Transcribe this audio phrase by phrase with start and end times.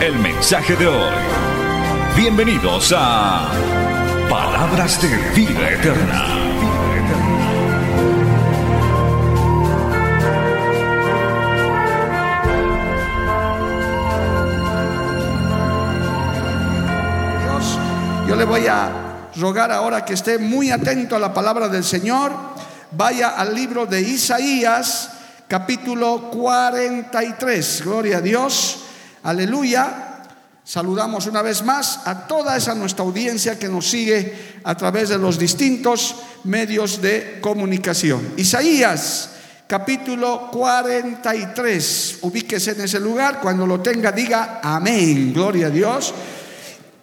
[0.00, 1.14] el mensaje de hoy.
[2.16, 3.48] Bienvenidos a
[4.28, 6.24] Palabras de Vida Eterna.
[17.42, 17.78] Dios,
[18.28, 18.90] yo le voy a
[19.36, 22.32] rogar ahora que esté muy atento a la palabra del Señor.
[22.92, 25.10] Vaya al libro de Isaías,
[25.48, 27.82] capítulo 43.
[27.84, 28.84] Gloria a Dios.
[29.28, 30.24] Aleluya.
[30.64, 35.18] Saludamos una vez más a toda esa nuestra audiencia que nos sigue a través de
[35.18, 38.32] los distintos medios de comunicación.
[38.38, 39.32] Isaías,
[39.66, 42.20] capítulo 43.
[42.22, 43.38] Ubíquese en ese lugar.
[43.42, 45.34] Cuando lo tenga, diga amén.
[45.34, 46.14] Gloria a Dios.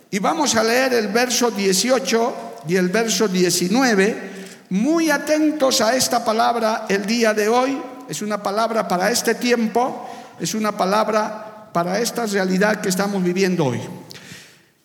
[0.10, 4.32] Y vamos a leer el verso 18 y el verso 19.
[4.72, 7.80] Muy atentos a esta palabra el día de hoy.
[8.10, 10.10] Es una palabra para este tiempo.
[10.40, 13.82] Es una palabra para esta realidad que estamos viviendo hoy.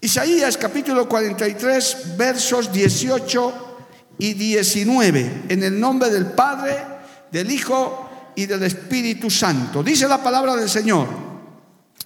[0.00, 3.77] Isaías capítulo 43, versos 18
[4.19, 5.42] y 19.
[5.50, 6.84] En el nombre del Padre,
[7.30, 9.84] del Hijo y del Espíritu Santo.
[9.84, 11.06] Dice la palabra del Señor.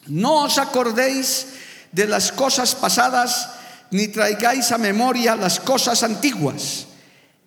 [0.08, 1.46] No os acordéis
[1.90, 3.52] de las cosas pasadas,
[3.90, 6.88] ni traigáis a memoria las cosas antiguas.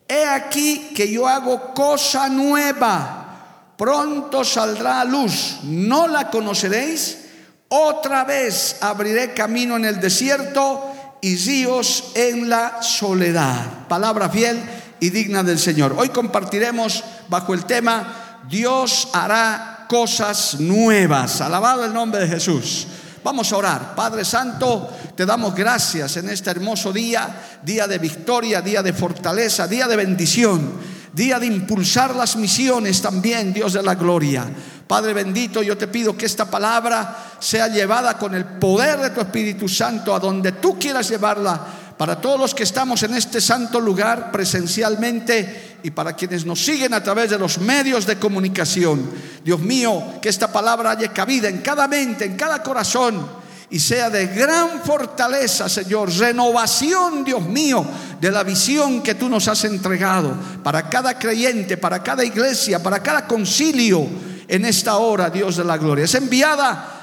[0.08, 7.27] He aquí que yo hago cosa nueva, pronto saldrá a luz, no la conoceréis,
[7.70, 13.88] otra vez abriré camino en el desierto y ríos en la soledad.
[13.88, 14.62] Palabra fiel
[15.00, 15.96] y digna del Señor.
[15.98, 21.42] Hoy compartiremos bajo el tema Dios hará cosas nuevas.
[21.42, 22.88] Alabado el nombre de Jesús.
[23.24, 23.96] Vamos a orar.
[23.96, 29.68] Padre Santo, te damos gracias en este hermoso día, día de victoria, día de fortaleza,
[29.68, 30.74] día de bendición,
[31.12, 34.46] día de impulsar las misiones también, Dios de la gloria.
[34.88, 39.20] Padre bendito, yo te pido que esta palabra sea llevada con el poder de tu
[39.20, 41.60] Espíritu Santo a donde tú quieras llevarla
[41.98, 46.94] para todos los que estamos en este santo lugar presencialmente y para quienes nos siguen
[46.94, 49.10] a través de los medios de comunicación.
[49.44, 53.28] Dios mío, que esta palabra haya cabida en cada mente, en cada corazón
[53.70, 57.86] y sea de gran fortaleza, Señor, renovación, Dios mío,
[58.22, 60.34] de la visión que tú nos has entregado
[60.64, 64.08] para cada creyente, para cada iglesia, para cada concilio
[64.48, 66.06] en esta hora, Dios de la gloria.
[66.06, 66.98] Es enviada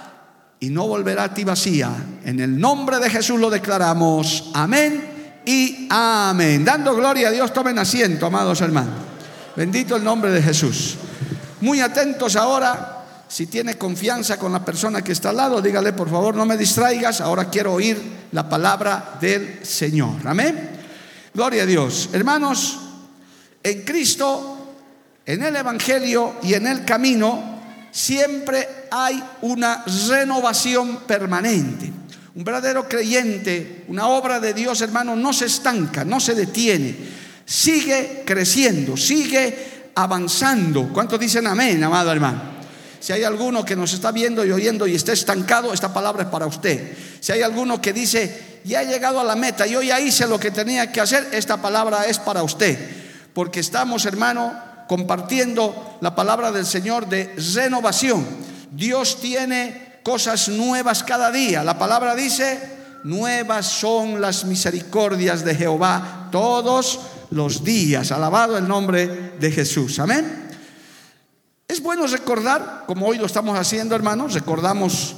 [0.60, 1.90] y no volverá a ti vacía.
[2.24, 4.50] En el nombre de Jesús lo declaramos.
[4.54, 6.64] Amén y amén.
[6.64, 8.94] Dando gloria a Dios, tomen asiento, amados hermanos.
[9.56, 10.96] Bendito el nombre de Jesús.
[11.60, 12.90] Muy atentos ahora.
[13.26, 16.56] Si tiene confianza con la persona que está al lado, dígale, por favor, no me
[16.56, 17.20] distraigas.
[17.20, 18.00] Ahora quiero oír
[18.30, 20.16] la palabra del Señor.
[20.24, 20.70] Amén.
[21.32, 22.10] Gloria a Dios.
[22.12, 22.78] Hermanos,
[23.62, 24.53] en Cristo,
[25.26, 31.92] en el Evangelio y en el camino, siempre hay una renovación permanente.
[32.34, 36.96] Un verdadero creyente, una obra de Dios, hermano, no se estanca, no se detiene.
[37.46, 40.90] Sigue creciendo, sigue avanzando.
[40.92, 42.54] ¿Cuántos dicen amén, amado hermano?
[42.98, 46.28] Si hay alguno que nos está viendo y oyendo y está estancado, esta palabra es
[46.30, 46.96] para usted.
[47.20, 50.40] Si hay alguno que dice, ya he llegado a la meta, yo ya hice lo
[50.40, 52.78] que tenía que hacer, esta palabra es para usted.
[53.34, 54.54] Porque estamos, hermano,
[54.86, 58.24] compartiendo la palabra del Señor de renovación.
[58.70, 61.64] Dios tiene cosas nuevas cada día.
[61.64, 62.60] La palabra dice,
[63.04, 67.00] nuevas son las misericordias de Jehová todos
[67.30, 68.12] los días.
[68.12, 69.98] Alabado el nombre de Jesús.
[69.98, 70.50] Amén.
[71.66, 75.16] Es bueno recordar, como hoy lo estamos haciendo, hermanos, recordamos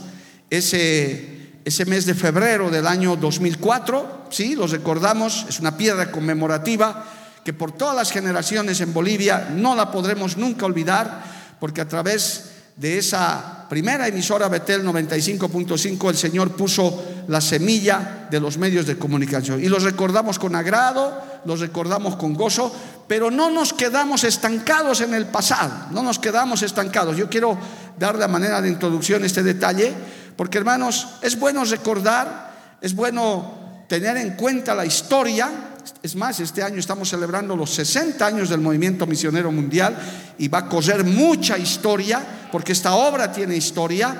[0.48, 4.54] ese, ese mes de febrero del año 2004, ¿sí?
[4.54, 7.04] Lo recordamos, es una piedra conmemorativa
[7.46, 11.22] que por todas las generaciones en Bolivia no la podremos nunca olvidar,
[11.60, 18.40] porque a través de esa primera emisora Betel 95.5 el Señor puso la semilla de
[18.40, 19.62] los medios de comunicación.
[19.62, 22.74] Y los recordamos con agrado, los recordamos con gozo,
[23.06, 27.16] pero no nos quedamos estancados en el pasado, no nos quedamos estancados.
[27.16, 27.56] Yo quiero
[27.96, 29.94] dar de manera de introducción este detalle,
[30.36, 36.62] porque hermanos, es bueno recordar, es bueno tener en cuenta la historia, es más, este
[36.62, 39.96] año estamos celebrando los 60 años del movimiento misionero mundial
[40.38, 44.16] y va a coser mucha historia, porque esta obra tiene historia,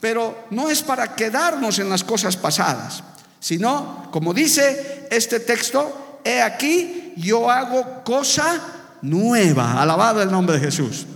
[0.00, 3.04] Pero no es para quedarnos en las cosas pasadas,
[3.38, 8.60] sino, como dice este texto, he aquí, yo hago cosa
[9.02, 9.80] nueva.
[9.80, 11.06] Alabado el nombre de Jesús.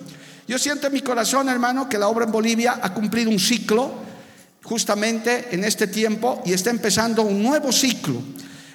[0.46, 3.90] Yo siento en mi corazón, hermano, que la obra en Bolivia ha cumplido un ciclo
[4.62, 8.22] justamente en este tiempo y está empezando un nuevo ciclo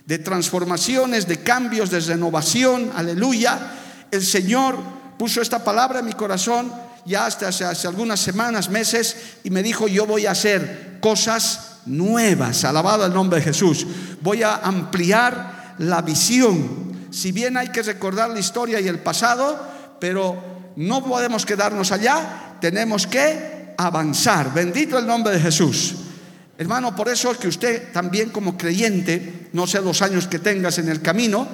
[0.10, 2.92] de transformaciones, de cambios, de renovación.
[2.96, 3.60] Aleluya.
[4.10, 4.76] El Señor
[5.20, 6.74] puso esta palabra en mi corazón
[7.06, 11.78] ya hasta hace, hace, algunas semanas, meses, y me dijo, yo voy a hacer cosas
[11.86, 12.64] nuevas.
[12.64, 13.86] Alabado el nombre de Jesús.
[14.22, 17.08] Voy a ampliar la visión.
[17.12, 19.60] Si bien hay que recordar la historia y el pasado,
[20.00, 24.52] pero no podemos quedarnos allá, tenemos que avanzar.
[24.56, 25.94] Bendito el nombre de Jesús.
[26.60, 30.78] Hermano, por eso es que usted también como creyente, no sé los años que tengas
[30.78, 31.48] en el camino,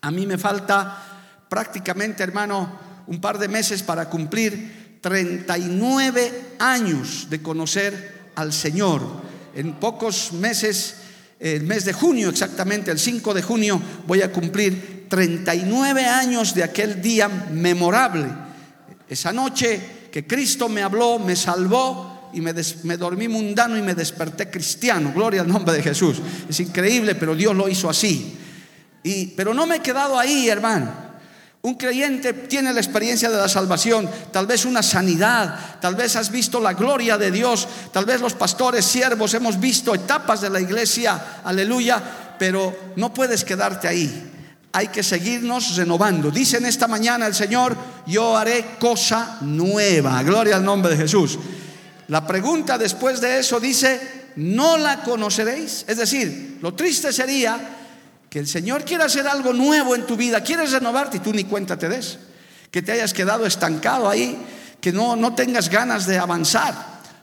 [0.00, 7.40] a mí me falta prácticamente, hermano, un par de meses para cumplir 39 años de
[7.40, 9.02] conocer al Señor.
[9.54, 10.96] En pocos meses,
[11.38, 16.64] el mes de junio exactamente, el 5 de junio, voy a cumplir 39 años de
[16.64, 18.26] aquel día memorable.
[19.08, 23.94] Esa noche que Cristo me habló, me salvó y me, me, dormí mundano y me
[23.94, 25.12] desperté cristiano.
[25.14, 26.18] Gloria al nombre de Jesús.
[26.48, 28.36] Es increíble, pero Dios lo hizo así.
[29.02, 31.08] Y, pero no me he quedado ahí, hermano.
[31.60, 36.30] Un creyente tiene la experiencia de la salvación, tal vez una sanidad, tal vez has
[36.30, 40.60] visto la gloria de Dios, tal vez los pastores, siervos, hemos visto etapas de la
[40.60, 42.00] iglesia, aleluya,
[42.38, 44.30] pero no puedes quedarte ahí
[44.72, 46.30] hay que seguirnos renovando.
[46.30, 47.76] Dice en esta mañana el Señor,
[48.06, 50.22] yo haré cosa nueva.
[50.22, 51.38] Gloria al nombre de Jesús.
[52.08, 55.84] La pregunta después de eso dice, ¿no la conoceréis?
[55.86, 57.58] Es decir, lo triste sería
[58.30, 61.44] que el Señor quiera hacer algo nuevo en tu vida, quieres renovarte y tú ni
[61.44, 62.18] cuenta te des,
[62.70, 64.38] que te hayas quedado estancado ahí,
[64.80, 66.74] que no, no tengas ganas de avanzar.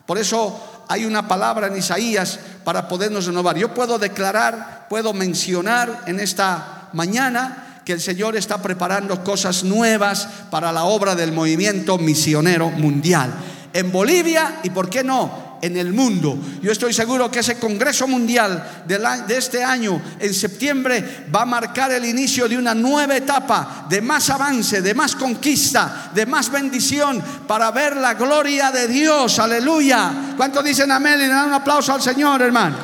[0.05, 3.57] Por eso hay una palabra en Isaías para podernos renovar.
[3.57, 10.27] Yo puedo declarar, puedo mencionar en esta mañana que el Señor está preparando cosas nuevas
[10.49, 13.33] para la obra del movimiento misionero mundial.
[13.75, 16.37] En Bolivia y, ¿por qué no?, en el mundo.
[16.61, 21.91] Yo estoy seguro que ese Congreso Mundial de, este año, en septiembre, va a marcar
[21.91, 27.21] el inicio de una nueva etapa de más avance, de más conquista, de más bendición
[27.45, 29.39] para ver la gloria de Dios.
[29.39, 30.33] Aleluya.
[30.37, 31.15] ¿Cuántos dicen amén?
[31.15, 32.77] Y le dan un aplauso al Señor, hermano.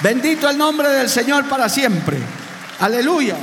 [0.00, 2.18] Bendito el nombre del Señor para siempre.
[2.80, 3.36] Aleluya.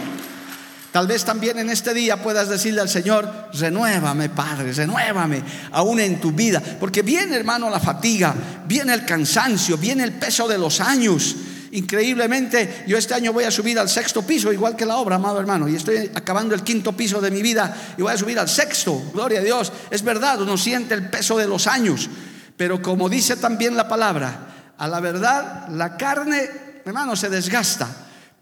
[0.94, 5.42] Tal vez también en este día puedas decirle al Señor, renuévame, Padre, renuévame
[5.72, 6.62] aún en tu vida.
[6.80, 8.36] Porque viene, hermano, la fatiga,
[8.68, 11.36] viene el cansancio, viene el peso de los años.
[11.72, 15.40] Increíblemente, yo este año voy a subir al sexto piso, igual que la obra, amado
[15.40, 18.48] hermano, y estoy acabando el quinto piso de mi vida y voy a subir al
[18.48, 19.02] sexto.
[19.16, 19.72] Gloria a Dios.
[19.90, 22.08] Es verdad, uno siente el peso de los años,
[22.56, 26.48] pero como dice también la palabra, a la verdad, la carne,
[26.86, 27.90] hermano, se desgasta,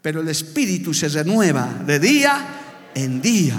[0.02, 3.54] pero el espíritu se renueva de día en día.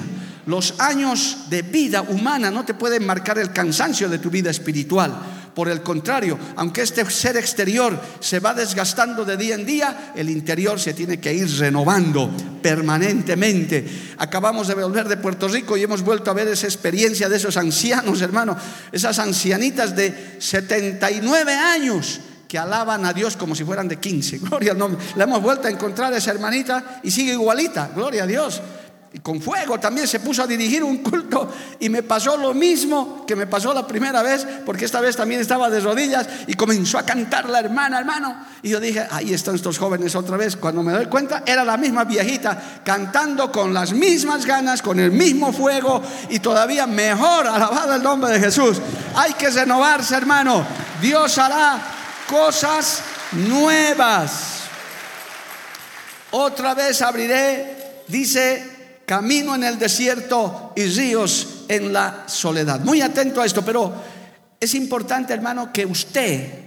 [0.45, 5.17] Los años de vida humana no te pueden marcar el cansancio de tu vida espiritual.
[5.55, 10.29] Por el contrario, aunque este ser exterior se va desgastando de día en día, el
[10.29, 12.29] interior se tiene que ir renovando
[12.61, 14.15] permanentemente.
[14.17, 17.55] Acabamos de volver de Puerto Rico y hemos vuelto a ver esa experiencia de esos
[17.55, 18.57] ancianos, hermano,
[18.91, 22.19] esas ancianitas de 79 años
[22.53, 24.37] que alaban a Dios como si fueran de 15.
[24.43, 25.03] Gloria al nombre.
[25.15, 27.89] La hemos vuelto a encontrar a esa hermanita y sigue igualita.
[27.95, 28.61] Gloria a Dios.
[29.11, 33.25] Y con fuego también se puso a dirigir un culto y me pasó lo mismo
[33.25, 36.99] que me pasó la primera vez, porque esta vez también estaba de rodillas y comenzó
[36.99, 38.45] a cantar la hermana, hermano.
[38.61, 40.55] Y yo dije, ahí están estos jóvenes otra vez.
[40.55, 45.11] Cuando me doy cuenta, era la misma viejita cantando con las mismas ganas, con el
[45.11, 48.77] mismo fuego y todavía mejor, alabado el nombre de Jesús.
[49.15, 50.63] Hay que renovarse, hermano.
[51.01, 52.02] Dios hará
[52.33, 54.63] cosas nuevas.
[56.31, 62.79] Otra vez abriré, dice, camino en el desierto y ríos en la soledad.
[62.79, 63.93] Muy atento a esto, pero
[64.59, 66.63] es importante, hermano, que usted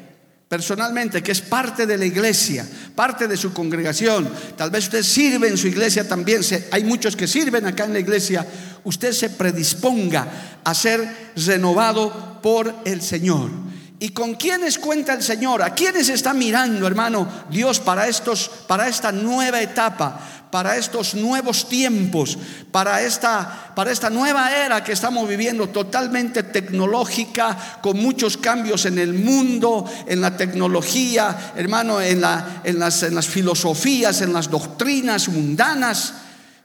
[0.49, 5.49] personalmente, que es parte de la iglesia, parte de su congregación, tal vez usted sirve
[5.49, 8.47] en su iglesia también, hay muchos que sirven acá en la iglesia,
[8.85, 13.51] usted se predisponga a ser renovado por el Señor.
[13.99, 15.63] ¿Y con quiénes cuenta el Señor?
[15.63, 21.67] ¿A quiénes está mirando, hermano, Dios para estos para esta nueva etapa, para estos nuevos
[21.67, 22.37] tiempos,
[22.71, 28.99] para esta para esta nueva era que estamos viviendo totalmente tecnológica, con muchos cambios en
[28.99, 34.51] el mundo, en la tecnología, hermano, en, la, en, las, en las filosofías, en las
[34.51, 36.13] doctrinas mundanas,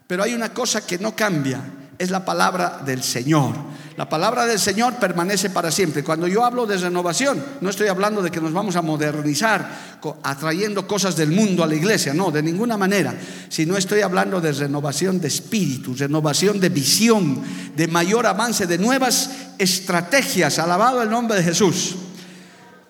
[0.06, 1.62] pero hay una cosa que no cambia,
[1.98, 3.54] es la palabra del Señor.
[3.96, 6.02] La palabra del Señor permanece para siempre.
[6.02, 10.86] Cuando yo hablo de renovación, no estoy hablando de que nos vamos a modernizar atrayendo
[10.86, 13.14] cosas del mundo a la iglesia, no, de ninguna manera,
[13.48, 17.42] sino estoy hablando de renovación de espíritu, renovación de visión,
[17.76, 20.58] de mayor avance, de nuevas estrategias.
[20.58, 21.96] Alabado el nombre de Jesús.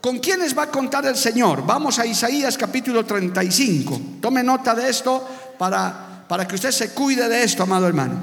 [0.01, 1.65] ¿Con quiénes va a contar el Señor?
[1.67, 4.01] Vamos a Isaías capítulo 35.
[4.21, 5.29] Tome nota de esto
[5.59, 8.17] para, para que usted se cuide de esto, amado hermano.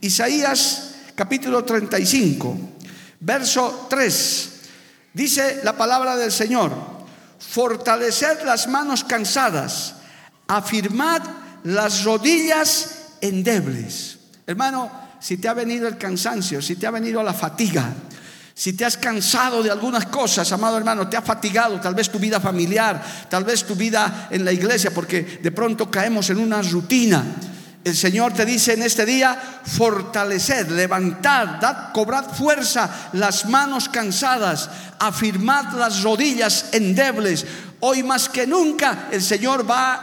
[0.00, 0.87] Isaías
[1.18, 2.56] capítulo 35,
[3.18, 4.50] verso 3.
[5.12, 6.70] Dice la palabra del Señor,
[7.40, 9.96] fortalecer las manos cansadas,
[10.46, 11.20] afirmad
[11.64, 14.18] las rodillas endebles.
[14.46, 17.92] Hermano, si te ha venido el cansancio, si te ha venido la fatiga,
[18.54, 22.20] si te has cansado de algunas cosas, amado hermano, te ha fatigado tal vez tu
[22.20, 26.62] vida familiar, tal vez tu vida en la iglesia, porque de pronto caemos en una
[26.62, 27.24] rutina.
[27.88, 34.68] El Señor te dice en este día, fortaleced, levantad, dad, cobrad fuerza las manos cansadas,
[34.98, 37.46] afirmad las rodillas endebles.
[37.80, 39.94] Hoy más que nunca el Señor va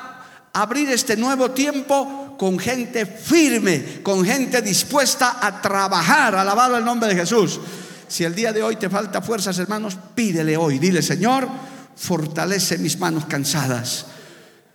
[0.51, 6.35] a abrir este nuevo tiempo con gente firme, con gente dispuesta a trabajar.
[6.35, 7.59] Alabado el nombre de Jesús.
[8.07, 10.79] Si el día de hoy te falta fuerzas, hermanos, pídele hoy.
[10.79, 11.47] Dile, Señor,
[11.95, 14.07] fortalece mis manos cansadas.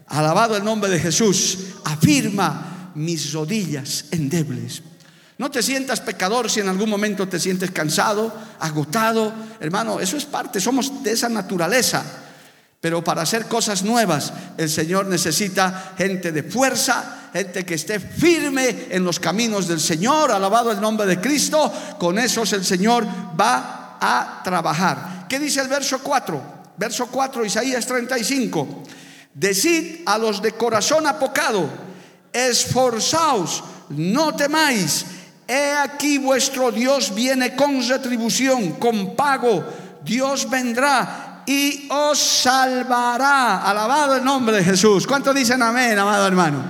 [0.06, 1.58] Alabado el nombre de Jesús.
[1.84, 4.82] Afirma mis rodillas endebles.
[5.38, 9.32] No te sientas pecador si en algún momento te sientes cansado, agotado.
[9.58, 12.04] Hermano, eso es parte, somos de esa naturaleza.
[12.80, 18.88] Pero para hacer cosas nuevas, el Señor necesita gente de fuerza, gente que esté firme
[18.90, 23.06] en los caminos del Señor, alabado el nombre de Cristo, con esos el Señor
[23.38, 25.26] va a trabajar.
[25.28, 26.42] ¿Qué dice el verso 4?
[26.76, 28.82] Verso 4, Isaías 35.
[29.34, 31.68] Decid a los de corazón apocado,
[32.32, 35.04] esforzaos, no temáis.
[35.46, 39.64] He aquí vuestro Dios viene con retribución, con pago.
[40.04, 43.62] Dios vendrá y os salvará.
[43.62, 45.06] Alabado el nombre de Jesús.
[45.06, 46.62] ¿Cuántos dicen amén, amado hermano?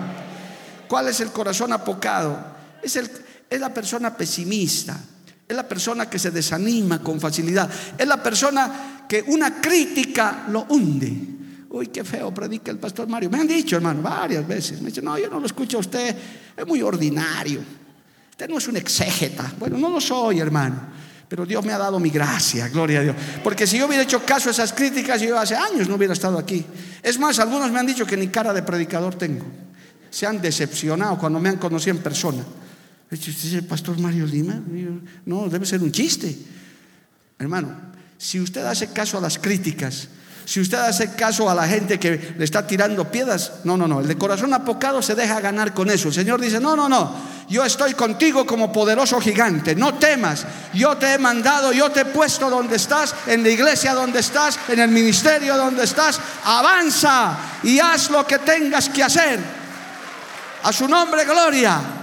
[0.89, 2.39] ¿Cuál es el corazón apocado?
[2.83, 3.11] Es, el,
[3.49, 4.99] es la persona pesimista,
[5.47, 10.63] es la persona que se desanima con facilidad, es la persona que una crítica lo
[10.71, 11.40] hunde.
[11.71, 13.31] Uy, qué feo predica el pastor Mario.
[13.31, 14.81] Me han dicho, hermano, varias veces.
[14.81, 16.17] Me dicen, no, yo no lo escucho a usted,
[16.57, 17.61] es muy ordinario.
[18.31, 19.53] Usted no es un exégeta.
[19.59, 21.01] Bueno, no lo soy, hermano.
[21.29, 23.17] Pero Dios me ha dado mi gracia, gloria a Dios.
[23.45, 26.39] Porque si yo hubiera hecho caso a esas críticas, yo hace años no hubiera estado
[26.39, 26.65] aquí.
[27.03, 29.47] Es más, algunos me han dicho que ni cara de predicador tengo
[30.11, 32.45] se han decepcionado cuando me han conocido en persona.
[33.11, 34.61] ¿Usted es el pastor Mario Lima?
[35.25, 36.37] No, debe ser un chiste.
[37.39, 37.75] Hermano,
[38.19, 40.09] si usted hace caso a las críticas,
[40.51, 44.01] si usted hace caso a la gente que le está tirando piedras, no, no, no,
[44.01, 46.09] el de corazón apocado se deja ganar con eso.
[46.09, 47.15] El Señor dice, no, no, no,
[47.49, 52.05] yo estoy contigo como poderoso gigante, no temas, yo te he mandado, yo te he
[52.07, 57.79] puesto donde estás, en la iglesia donde estás, en el ministerio donde estás, avanza y
[57.79, 59.39] haz lo que tengas que hacer.
[60.65, 62.00] A su nombre, gloria.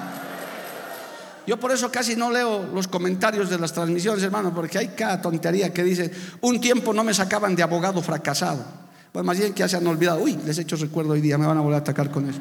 [1.47, 5.21] Yo por eso casi no leo los comentarios de las transmisiones, hermano, porque hay cada
[5.21, 6.11] tontería que dice,
[6.41, 8.65] un tiempo no me sacaban de abogado fracasado.
[9.13, 11.37] Pues más bien que ya se han olvidado, uy, les he hecho recuerdo hoy día,
[11.37, 12.39] me van a volver a atacar con eso.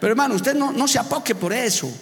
[0.00, 1.92] Pero hermano, usted no, no se apoque por eso.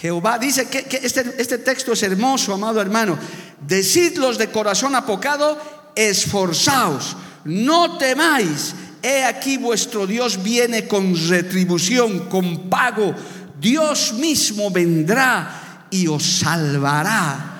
[0.00, 3.16] Jehová dice que, este, este texto es hermoso, amado hermano.
[3.64, 5.56] Decidlos de corazón apocado,
[5.94, 13.14] esforzaos, no temáis he aquí vuestro Dios viene con retribución, con pago.
[13.60, 17.58] Dios mismo vendrá y os salvará.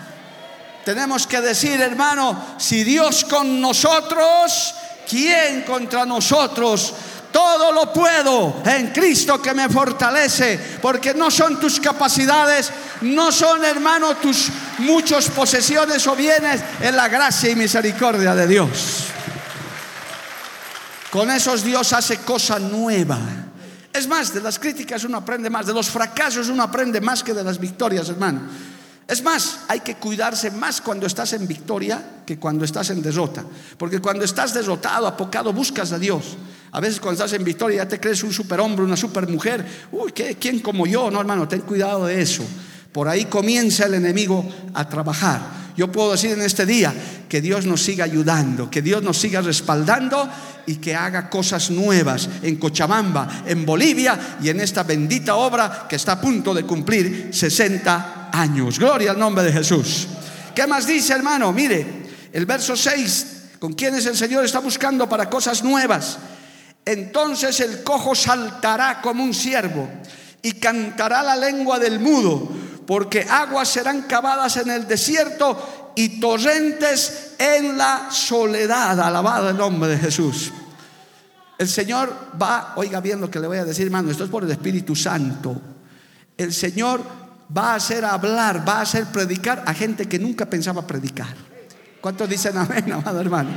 [0.84, 4.74] Tenemos que decir, hermano, si Dios con nosotros,
[5.08, 6.94] ¿quién contra nosotros?
[7.30, 12.70] Todo lo puedo en Cristo que me fortalece, porque no son tus capacidades,
[13.02, 19.04] no son, hermano, tus muchas posesiones o bienes, en la gracia y misericordia de Dios.
[21.10, 23.18] Con esos Dios hace cosa nueva.
[23.98, 27.34] Es más, de las críticas uno aprende más, de los fracasos uno aprende más que
[27.34, 28.42] de las victorias, hermano.
[29.08, 33.42] Es más, hay que cuidarse más cuando estás en victoria que cuando estás en derrota.
[33.76, 36.36] Porque cuando estás derrotado, apocado, buscas a Dios.
[36.70, 39.66] A veces cuando estás en victoria ya te crees un superhombre, una supermujer.
[39.90, 41.10] Uy, ¿quién como yo?
[41.10, 42.44] No, hermano, ten cuidado de eso.
[42.92, 45.58] Por ahí comienza el enemigo a trabajar.
[45.76, 46.92] Yo puedo decir en este día
[47.28, 50.28] que Dios nos siga ayudando, que Dios nos siga respaldando
[50.66, 55.94] y que haga cosas nuevas en Cochabamba, en Bolivia y en esta bendita obra que
[55.94, 58.78] está a punto de cumplir 60 años.
[58.78, 60.08] Gloria al nombre de Jesús.
[60.52, 61.52] ¿Qué más dice, hermano?
[61.52, 61.86] Mire,
[62.32, 63.26] el verso 6,
[63.60, 66.18] ¿con quienes el Señor está buscando para cosas nuevas?
[66.84, 69.88] Entonces el cojo saltará como un ciervo
[70.42, 72.50] y cantará la lengua del mudo
[72.88, 78.98] porque aguas serán cavadas en el desierto y torrentes en la soledad.
[78.98, 80.50] Alabado el nombre de Jesús.
[81.58, 84.42] El Señor va, oiga bien lo que le voy a decir, hermano, esto es por
[84.42, 85.60] el Espíritu Santo.
[86.34, 87.02] El Señor
[87.54, 91.36] va a hacer hablar, va a hacer predicar a gente que nunca pensaba predicar.
[92.00, 93.50] ¿Cuántos dicen amén, amado hermano?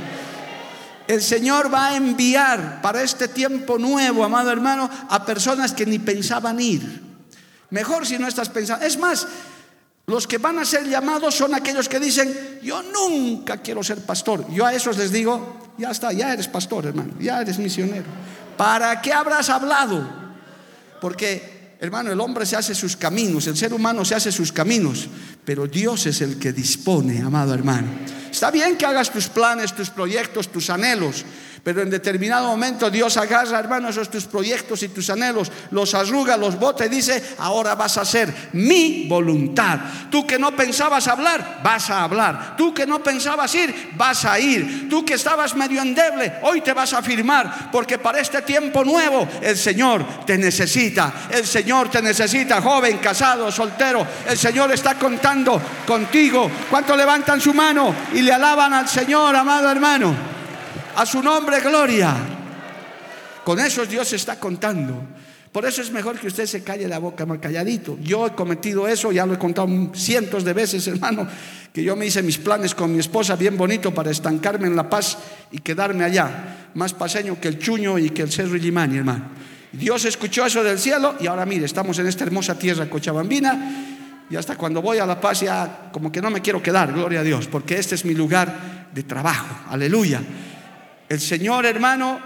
[1.08, 5.98] El Señor va a enviar para este tiempo nuevo, amado hermano, a personas que ni
[5.98, 7.11] pensaban ir.
[7.72, 8.84] Mejor si no estás pensando.
[8.84, 9.26] Es más,
[10.06, 14.46] los que van a ser llamados son aquellos que dicen, yo nunca quiero ser pastor.
[14.52, 18.04] Yo a esos les digo, ya está, ya eres pastor, hermano, ya eres misionero.
[18.56, 20.06] ¿Para qué habrás hablado?
[21.00, 25.08] Porque, hermano, el hombre se hace sus caminos, el ser humano se hace sus caminos,
[25.44, 27.88] pero Dios es el que dispone, amado hermano.
[28.30, 31.24] Está bien que hagas tus planes, tus proyectos, tus anhelos,
[31.62, 36.36] pero en determinado momento Dios agarra, hermano, esos tus proyectos y tus anhelos, los arruga,
[36.36, 39.78] los bota y dice, ahora vas a hacer mi voluntad.
[40.10, 42.56] Tú que no pensabas hablar, vas a hablar.
[42.56, 44.88] Tú que no pensabas ir, vas a ir.
[44.90, 49.28] Tú que estabas medio endeble, hoy te vas a firmar, porque para este tiempo nuevo
[49.40, 51.28] el Señor te necesita.
[51.30, 54.04] El Señor te necesita, joven, casado, soltero.
[54.28, 56.50] El Señor está contando contigo.
[56.68, 60.31] ¿Cuánto levantan su mano y le alaban al Señor, amado hermano?
[60.96, 62.14] A su nombre, gloria.
[63.44, 65.02] Con eso Dios está contando.
[65.52, 67.98] Por eso es mejor que usted se calle la boca más calladito.
[68.02, 71.28] Yo he cometido eso, ya lo he contado cientos de veces, hermano,
[71.72, 74.88] que yo me hice mis planes con mi esposa bien bonito para estancarme en La
[74.88, 75.18] Paz
[75.50, 79.24] y quedarme allá, más paseño que el Chuño y que el Cerro Illimani, hermano.
[79.72, 84.36] Dios escuchó eso del cielo y ahora mire, estamos en esta hermosa tierra cochabambina y
[84.36, 87.24] hasta cuando voy a La Paz ya como que no me quiero quedar, gloria a
[87.24, 90.22] Dios, porque este es mi lugar de trabajo, aleluya.
[91.12, 92.22] El Señor, hermano,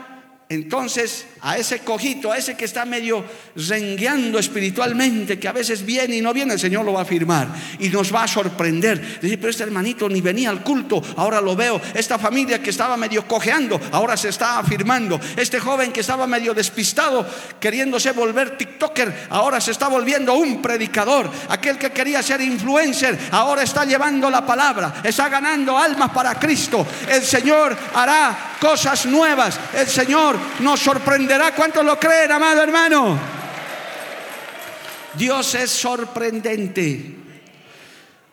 [0.49, 3.25] entonces, a ese cojito, a ese que está medio
[3.57, 7.49] rengueando espiritualmente, que a veces viene y no viene, el Señor lo va a afirmar
[7.81, 9.21] y nos va a sorprender.
[9.21, 11.81] Decir, pero este hermanito ni venía al culto, ahora lo veo.
[11.95, 15.19] Esta familia que estaba medio cojeando, ahora se está afirmando.
[15.37, 17.27] Este joven que estaba medio despistado,
[17.59, 21.29] queriéndose volver TikToker, ahora se está volviendo un predicador.
[21.49, 26.87] Aquel que quería ser influencer, ahora está llevando la palabra, está ganando almas para Cristo.
[27.09, 29.59] El Señor hará cosas nuevas.
[29.75, 31.55] El Señor nos sorprenderá.
[31.55, 33.19] ¿Cuántos lo creen, amado hermano?
[35.15, 37.17] Dios es sorprendente.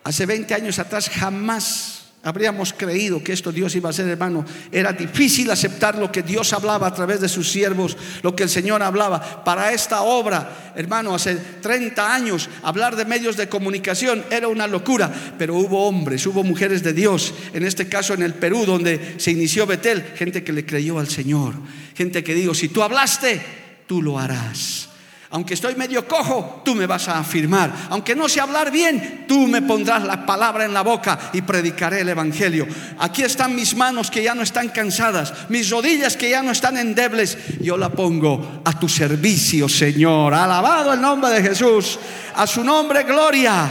[0.04, 4.46] Hace 20 años atrás jamás habríamos creído que esto Dios iba a ser, hermano.
[4.72, 8.50] Era difícil aceptar lo que Dios hablaba a través de sus siervos, lo que el
[8.50, 9.44] Señor hablaba.
[9.44, 15.12] Para esta obra, hermano, hace 30 años, hablar de medios de comunicación era una locura,
[15.38, 19.32] pero hubo hombres, hubo mujeres de Dios, en este caso en el Perú, donde se
[19.32, 21.54] inició Betel, gente que le creyó al Señor,
[21.94, 23.42] gente que dijo, si tú hablaste,
[23.86, 24.93] tú lo harás.
[25.34, 27.74] Aunque estoy medio cojo, tú me vas a afirmar.
[27.90, 32.02] Aunque no sé hablar bien, tú me pondrás la palabra en la boca y predicaré
[32.02, 32.68] el Evangelio.
[33.00, 36.78] Aquí están mis manos que ya no están cansadas, mis rodillas que ya no están
[36.78, 37.36] endebles.
[37.60, 40.36] Yo la pongo a tu servicio, Señor.
[40.36, 41.98] Alabado el nombre de Jesús.
[42.36, 43.68] A su nombre, gloria.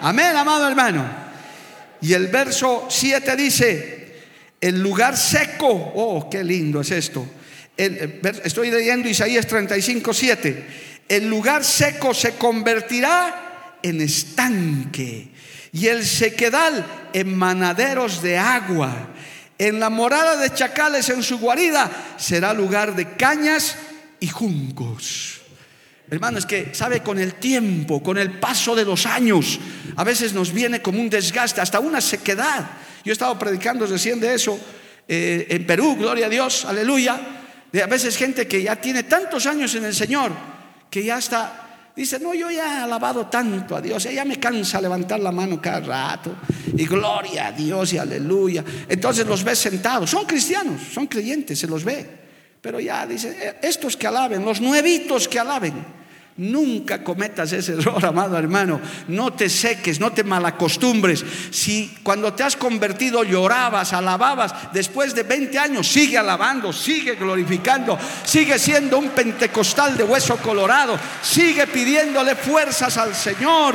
[0.00, 1.04] Amén, amado hermano.
[2.00, 4.22] Y el verso 7 dice,
[4.58, 7.26] el lugar seco, oh, qué lindo es esto
[7.78, 10.66] estoy leyendo Isaías 35, 7.
[11.08, 15.28] El lugar seco se convertirá en estanque
[15.72, 19.10] y el sequedal en manaderos de agua.
[19.58, 23.76] En la morada de chacales en su guarida será lugar de cañas
[24.20, 25.40] y juncos.
[26.10, 29.60] Hermano, es que, sabe, con el tiempo, con el paso de los años,
[29.94, 32.66] a veces nos viene como un desgaste, hasta una sequedad.
[33.04, 34.58] Yo he estado predicando recién de eso
[35.06, 37.37] eh, en Perú, gloria a Dios, aleluya
[37.72, 40.32] de a veces gente que ya tiene tantos años en el Señor,
[40.90, 44.80] que ya está, dice, no, yo ya he alabado tanto a Dios, ya me cansa
[44.80, 46.36] levantar la mano cada rato,
[46.76, 48.64] y gloria a Dios y aleluya.
[48.88, 52.06] Entonces los ves sentados, son cristianos, son creyentes, se los ve,
[52.60, 55.98] pero ya dice, eh, estos que alaben, los nuevitos que alaben.
[56.38, 58.80] Nunca cometas ese error, amado hermano.
[59.08, 61.24] No te seques, no te malacostumbres.
[61.50, 67.98] Si cuando te has convertido llorabas, alababas, después de 20 años sigue alabando, sigue glorificando,
[68.24, 73.74] sigue siendo un pentecostal de hueso colorado, sigue pidiéndole fuerzas al Señor.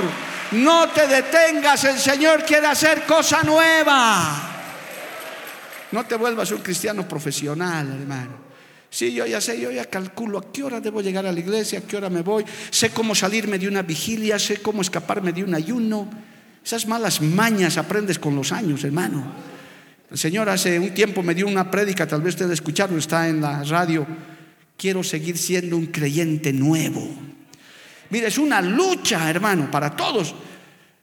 [0.53, 4.51] No te detengas, el Señor quiere hacer cosa nueva.
[5.91, 8.42] No te vuelvas un cristiano profesional, hermano.
[8.93, 11.79] Sí, yo ya sé, yo ya calculo a qué hora debo llegar a la iglesia,
[11.79, 15.43] a qué hora me voy, sé cómo salirme de una vigilia, sé cómo escaparme de
[15.43, 16.07] un ayuno.
[16.63, 19.33] Esas malas mañas aprendes con los años, hermano.
[20.11, 23.41] El Señor hace un tiempo me dio una prédica, tal vez ustedes escucharon, está en
[23.41, 24.05] la radio.
[24.77, 27.01] Quiero seguir siendo un creyente nuevo.
[28.11, 30.35] Mira, es una lucha, hermano, para todos.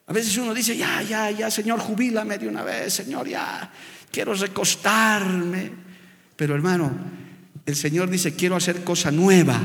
[0.07, 3.68] A veces uno dice, ya, ya, ya, Señor, jubílame de una vez, Señor, ya,
[4.12, 5.72] quiero recostarme.
[6.37, 7.19] Pero hermano,
[7.70, 9.61] el Señor dice, quiero hacer cosa nueva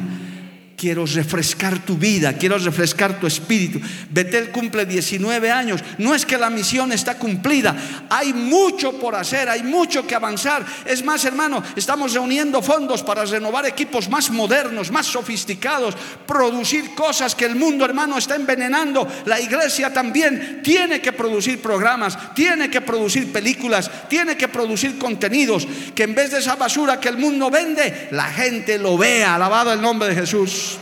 [0.76, 3.80] quiero refrescar tu vida, quiero refrescar tu espíritu.
[4.10, 5.82] Betel cumple 19 años.
[5.98, 7.76] No es que la misión está cumplida,
[8.10, 10.66] hay mucho por hacer, hay mucho que avanzar.
[10.86, 17.36] Es más, hermano, estamos reuniendo fondos para renovar equipos más modernos, más sofisticados, producir cosas
[17.36, 19.08] que el mundo, hermano, está envenenando.
[19.26, 25.68] La iglesia también tiene que producir programas, tiene que producir películas, tiene que producir contenidos,
[25.94, 29.36] que en vez de esa basura que el mundo vende, la gente lo vea.
[29.36, 30.75] Alabado el nombre de Jesús.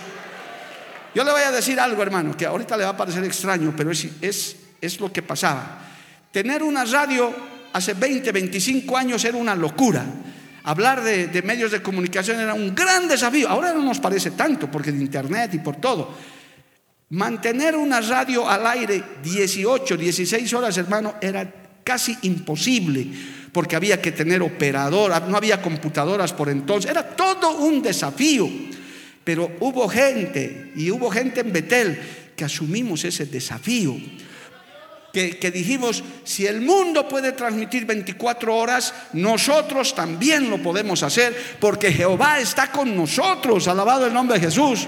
[1.16, 3.92] Yo le voy a decir algo, hermano, que ahorita le va a parecer extraño, pero
[3.92, 5.80] es, es, es lo que pasaba.
[6.32, 7.34] Tener una radio
[7.74, 10.06] hace 20, 25 años era una locura.
[10.64, 13.50] Hablar de, medios de comunicación era un gran desafío.
[13.50, 16.16] Ahora no nos parece tanto porque de internet y por todo.
[17.10, 21.52] Mantener una radio al aire 18, 16 horas, hermano, era
[21.84, 23.08] casi imposible
[23.52, 26.90] porque había que tener operador, no había computadoras por entonces.
[26.90, 28.50] Era todo un desafío.
[29.24, 32.00] Pero hubo gente, y hubo gente en Betel,
[32.36, 33.96] que asumimos ese desafío.
[35.14, 41.92] Que, dijimos, si el mundo puede transmitir 24 horas, nosotros también lo podemos hacer, porque
[41.92, 44.88] Jehová está con nosotros, alabado el nombre de Jesús.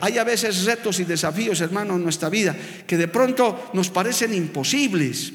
[0.00, 4.32] Hay a veces retos y desafíos, hermano, en nuestra vida, que de pronto nos parecen
[4.32, 5.32] imposibles.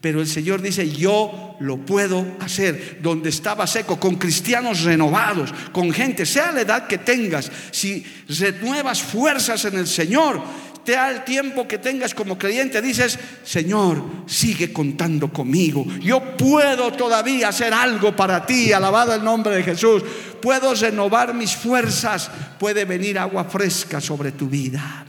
[0.00, 3.00] Pero el Señor dice, yo lo puedo hacer.
[3.02, 9.02] Donde estaba seco, con cristianos renovados, con gente, sea la edad que tengas, si renuevas
[9.02, 10.42] fuerzas en el Señor,
[10.84, 15.84] te da el tiempo que tengas como creyente, dices, Señor, sigue contando conmigo.
[16.00, 20.02] Yo puedo todavía hacer algo para ti, alabado el nombre de Jesús.
[20.40, 25.04] Puedo renovar mis fuerzas, puede venir agua fresca sobre tu vida.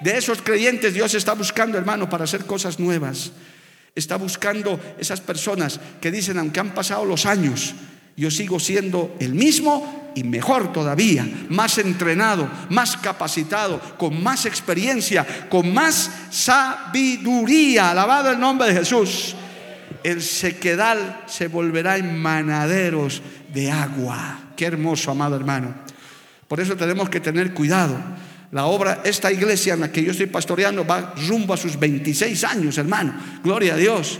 [0.00, 3.30] De esos creyentes Dios está buscando, hermano, para hacer cosas nuevas
[3.98, 7.74] está buscando esas personas que dicen, aunque han pasado los años,
[8.16, 15.24] yo sigo siendo el mismo y mejor todavía, más entrenado, más capacitado, con más experiencia,
[15.48, 17.90] con más sabiduría.
[17.90, 19.36] Alabado el nombre de Jesús.
[20.02, 24.40] El sequedal se volverá en manaderos de agua.
[24.56, 25.74] Qué hermoso, amado hermano.
[26.48, 27.96] Por eso tenemos que tener cuidado.
[28.50, 32.44] La obra, esta iglesia en la que yo estoy pastoreando va rumbo a sus 26
[32.44, 33.14] años, hermano.
[33.42, 34.18] Gloria a Dios.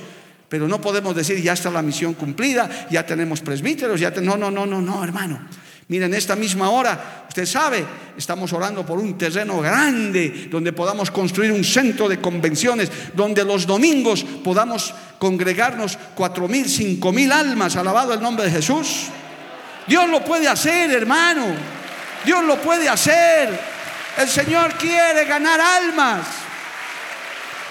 [0.49, 4.51] Pero no podemos decir, ya está la misión cumplida, ya tenemos presbíteros, ya no, no,
[4.51, 5.41] no, no, no, hermano.
[5.89, 7.85] Miren, esta misma hora, usted sabe,
[8.17, 13.67] estamos orando por un terreno grande donde podamos construir un centro de convenciones, donde los
[13.67, 19.07] domingos podamos congregarnos cuatro mil, cinco mil almas, alabado el nombre de Jesús.
[19.87, 21.47] Dios lo puede hacer, hermano.
[22.25, 23.78] Dios lo puede hacer.
[24.19, 26.27] El Señor quiere ganar almas.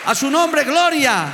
[0.06, 1.30] A su nombre, gloria.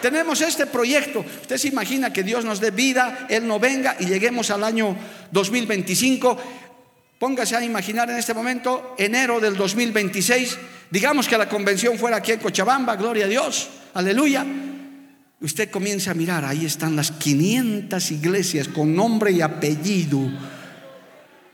[0.00, 1.24] Tenemos este proyecto.
[1.40, 4.96] Usted se imagina que Dios nos dé vida, Él no venga y lleguemos al año
[5.32, 6.38] 2025.
[7.18, 10.58] Póngase a imaginar en este momento, enero del 2026,
[10.90, 14.44] digamos que la convención fuera aquí en Cochabamba, gloria a Dios, aleluya.
[15.40, 20.18] Usted comienza a mirar, ahí están las 500 iglesias con nombre y apellido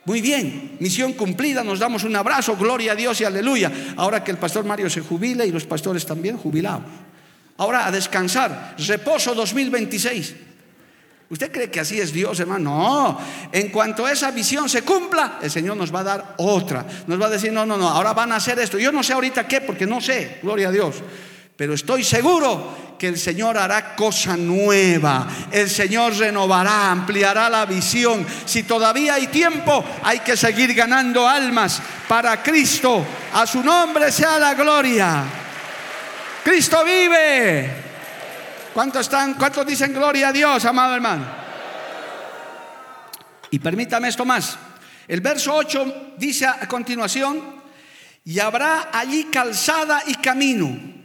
[0.09, 3.71] muy bien, misión cumplida, nos damos un abrazo, gloria a Dios y aleluya.
[3.95, 6.81] Ahora que el pastor Mario se jubile y los pastores también jubilados.
[7.59, 10.35] Ahora a descansar, reposo 2026.
[11.29, 12.71] ¿Usted cree que así es Dios, hermano?
[12.71, 13.21] No,
[13.53, 16.87] en cuanto esa visión se cumpla, el Señor nos va a dar otra.
[17.07, 18.79] Nos va a decir, no, no, no, ahora van a hacer esto.
[18.79, 21.03] Yo no sé ahorita qué, porque no sé, gloria a Dios.
[21.55, 25.29] Pero estoy seguro que el Señor hará cosa nueva.
[25.53, 28.27] El Señor renovará, ampliará la visión.
[28.45, 33.07] Si todavía hay tiempo, hay que seguir ganando almas para Cristo.
[33.33, 35.23] A su nombre sea la gloria.
[36.43, 37.71] Cristo vive.
[38.75, 39.35] ¿Cuántos están?
[39.35, 41.25] ¿Cuántos dicen gloria a Dios, amado hermano?
[43.51, 44.59] Y permítame esto más.
[45.07, 47.59] El verso 8 dice a continuación,
[48.25, 50.98] y habrá allí calzada y camino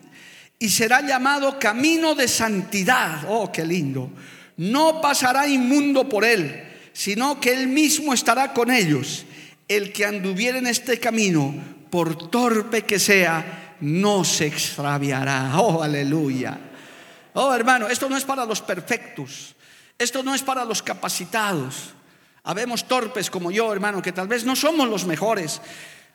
[0.63, 3.25] y será llamado camino de santidad.
[3.27, 4.09] Oh, qué lindo.
[4.55, 9.25] No pasará inmundo por él, sino que él mismo estará con ellos.
[9.67, 11.53] El que anduviera en este camino,
[11.89, 15.51] por torpe que sea, no se extraviará.
[15.59, 16.57] Oh, aleluya.
[17.33, 19.55] Oh, hermano, esto no es para los perfectos.
[19.99, 21.93] Esto no es para los capacitados.
[22.45, 25.59] Habemos torpes como yo, hermano, que tal vez no somos los mejores,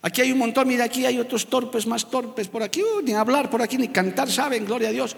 [0.01, 3.15] Aquí hay un montón, mira, aquí hay otros torpes, más torpes, por aquí, uh, ni
[3.15, 5.17] hablar, por aquí, ni cantar, saben, gloria a Dios.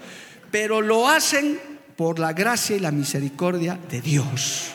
[0.49, 1.59] Pero lo hacen
[1.95, 4.71] por la gracia y la misericordia de Dios.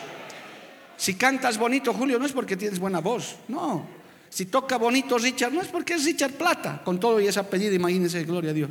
[0.96, 3.86] Si cantas bonito, Julio, no es porque tienes buena voz, no.
[4.30, 7.74] Si toca bonito Richard, no es porque es Richard Plata, con todo y ese apellido,
[7.74, 8.70] imagínense, gloria a Dios.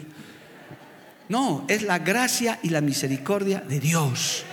[1.27, 4.43] No, es la gracia y la misericordia de Dios.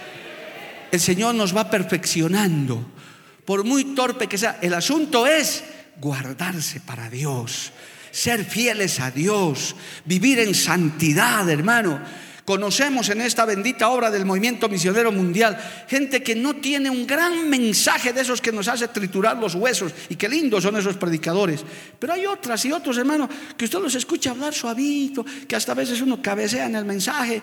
[0.91, 2.85] El Señor nos va perfeccionando.
[3.45, 5.65] Por muy torpe que sea, el asunto es
[6.01, 7.73] guardarse para Dios,
[8.11, 9.75] ser fieles a Dios,
[10.05, 12.01] vivir en santidad, hermano.
[12.45, 17.49] Conocemos en esta bendita obra del movimiento misionero mundial gente que no tiene un gran
[17.49, 21.65] mensaje de esos que nos hace triturar los huesos y qué lindos son esos predicadores.
[22.01, 25.77] Pero hay otras y otros hermanos que usted los escucha hablar suavito, que hasta a
[25.77, 27.41] veces uno cabecea en el mensaje.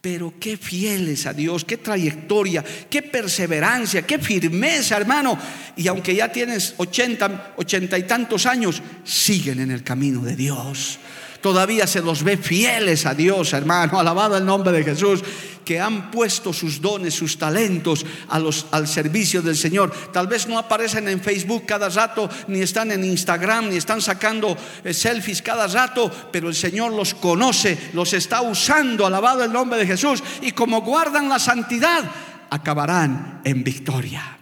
[0.00, 5.38] Pero qué fieles a Dios, qué trayectoria, qué perseverancia, qué firmeza, hermano.
[5.76, 10.98] Y aunque ya tienes 80, 80 y tantos años, siguen en el camino de Dios
[11.40, 15.22] todavía se los ve fieles a Dios, hermano, alabado el nombre de Jesús,
[15.64, 19.92] que han puesto sus dones, sus talentos a los, al servicio del Señor.
[20.12, 24.56] Tal vez no aparecen en Facebook cada rato, ni están en Instagram, ni están sacando
[24.82, 29.78] eh, selfies cada rato, pero el Señor los conoce, los está usando, alabado el nombre
[29.78, 32.02] de Jesús, y como guardan la santidad,
[32.50, 34.39] acabarán en victoria.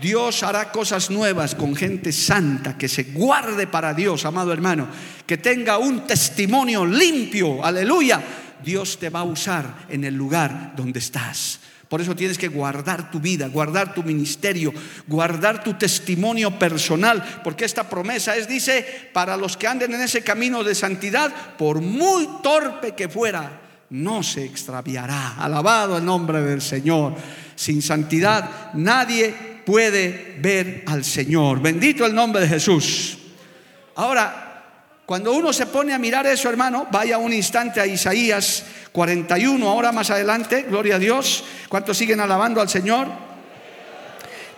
[0.00, 4.88] Dios hará cosas nuevas con gente santa que se guarde para Dios, amado hermano,
[5.26, 8.22] que tenga un testimonio limpio, aleluya.
[8.64, 11.60] Dios te va a usar en el lugar donde estás.
[11.88, 14.74] Por eso tienes que guardar tu vida, guardar tu ministerio,
[15.06, 20.22] guardar tu testimonio personal, porque esta promesa es, dice, para los que anden en ese
[20.22, 25.36] camino de santidad, por muy torpe que fuera, no se extraviará.
[25.38, 27.14] Alabado el nombre del Señor.
[27.56, 31.60] Sin santidad nadie puede ver al Señor.
[31.60, 33.18] Bendito el nombre de Jesús.
[33.96, 34.64] Ahora,
[35.04, 39.92] cuando uno se pone a mirar eso, hermano, vaya un instante a Isaías 41, ahora
[39.92, 41.44] más adelante, gloria a Dios.
[41.68, 43.08] ¿Cuántos siguen alabando al Señor?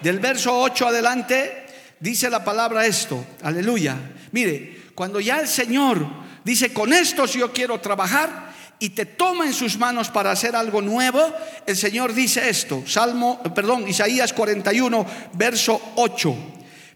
[0.01, 1.67] Del verso 8 adelante
[1.99, 3.97] dice la palabra esto, aleluya.
[4.31, 6.07] Mire, cuando ya el Señor
[6.45, 8.50] dice, con estos yo quiero trabajar,
[8.81, 11.21] y te toma en sus manos para hacer algo nuevo,
[11.67, 16.37] el Señor dice esto, Salmo, perdón, Isaías 41, verso 8.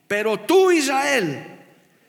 [0.08, 1.60] Pero tú, Israel,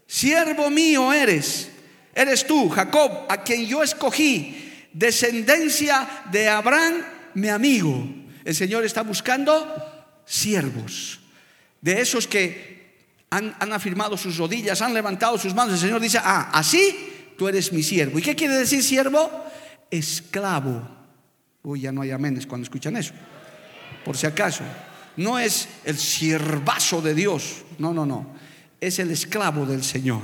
[0.08, 1.70] siervo mío eres,
[2.14, 8.08] eres tú, Jacob, a quien yo escogí, descendencia de Abraham, mi amigo.
[8.46, 11.20] El Señor está buscando siervos,
[11.82, 12.96] de esos que
[13.30, 15.74] han, han afirmado sus rodillas, han levantado sus manos.
[15.74, 18.20] El Señor dice, ah, así tú eres mi siervo.
[18.20, 19.44] ¿Y qué quiere decir siervo?
[19.90, 20.88] Esclavo.
[21.64, 23.14] Uy, ya no hay amenes cuando escuchan eso.
[24.04, 24.64] Por si acaso.
[25.18, 27.64] No es el siervazo de Dios.
[27.80, 28.36] No, no, no.
[28.80, 30.22] Es el esclavo del Señor.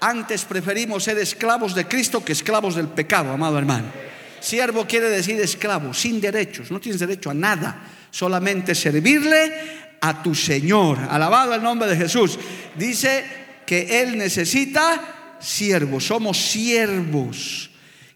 [0.00, 3.92] Antes preferimos ser esclavos de Cristo que esclavos del pecado, amado hermano.
[4.40, 6.70] Siervo quiere decir esclavo, sin derechos.
[6.70, 7.82] No tienes derecho a nada.
[8.10, 9.52] Solamente servirle
[10.00, 10.98] a tu Señor.
[10.98, 12.38] Alabado el nombre de Jesús.
[12.76, 13.24] Dice
[13.66, 16.06] que Él necesita siervos.
[16.06, 17.69] Somos siervos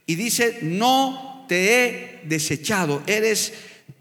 [0.07, 3.53] y dice, no te he desechado, eres,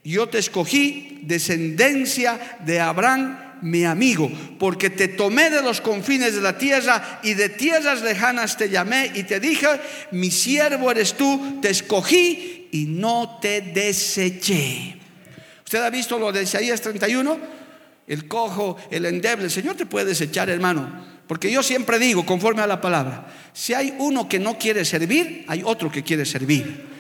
[0.04, 6.42] yo te escogí, descendencia de Abraham, mi amigo, porque te tomé de los confines de
[6.42, 9.68] la tierra y de tierras lejanas te llamé y te dije,
[10.12, 14.98] mi siervo eres tú, te escogí y no te deseché.
[15.64, 17.40] ¿Usted ha visto lo de Isaías 31?
[18.06, 21.13] El cojo, el endeble, el Señor te puede desechar, hermano.
[21.28, 25.46] Porque yo siempre digo, conforme a la palabra, si hay uno que no quiere servir,
[25.48, 26.92] hay otro que quiere servir.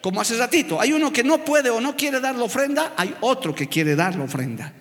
[0.00, 3.14] Como hace ratito, hay uno que no puede o no quiere dar la ofrenda, hay
[3.20, 4.72] otro que quiere dar la ofrenda.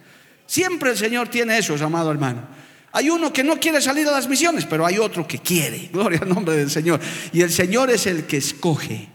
[0.45, 2.47] Siempre el Señor tiene eso, amado hermano.
[2.91, 5.89] Hay uno que no quiere salir a las misiones, pero hay otro que quiere.
[5.93, 7.01] Gloria al nombre del Señor.
[7.33, 9.09] Y el Señor es el que escoge.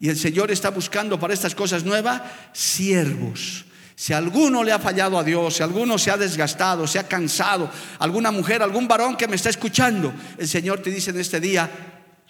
[0.00, 3.66] Y el Señor está buscando para estas cosas nuevas siervos
[4.00, 7.70] si alguno le ha fallado a Dios, si alguno se ha desgastado, se ha cansado,
[7.98, 11.70] alguna mujer, algún varón que me está escuchando, el Señor te dice en este día,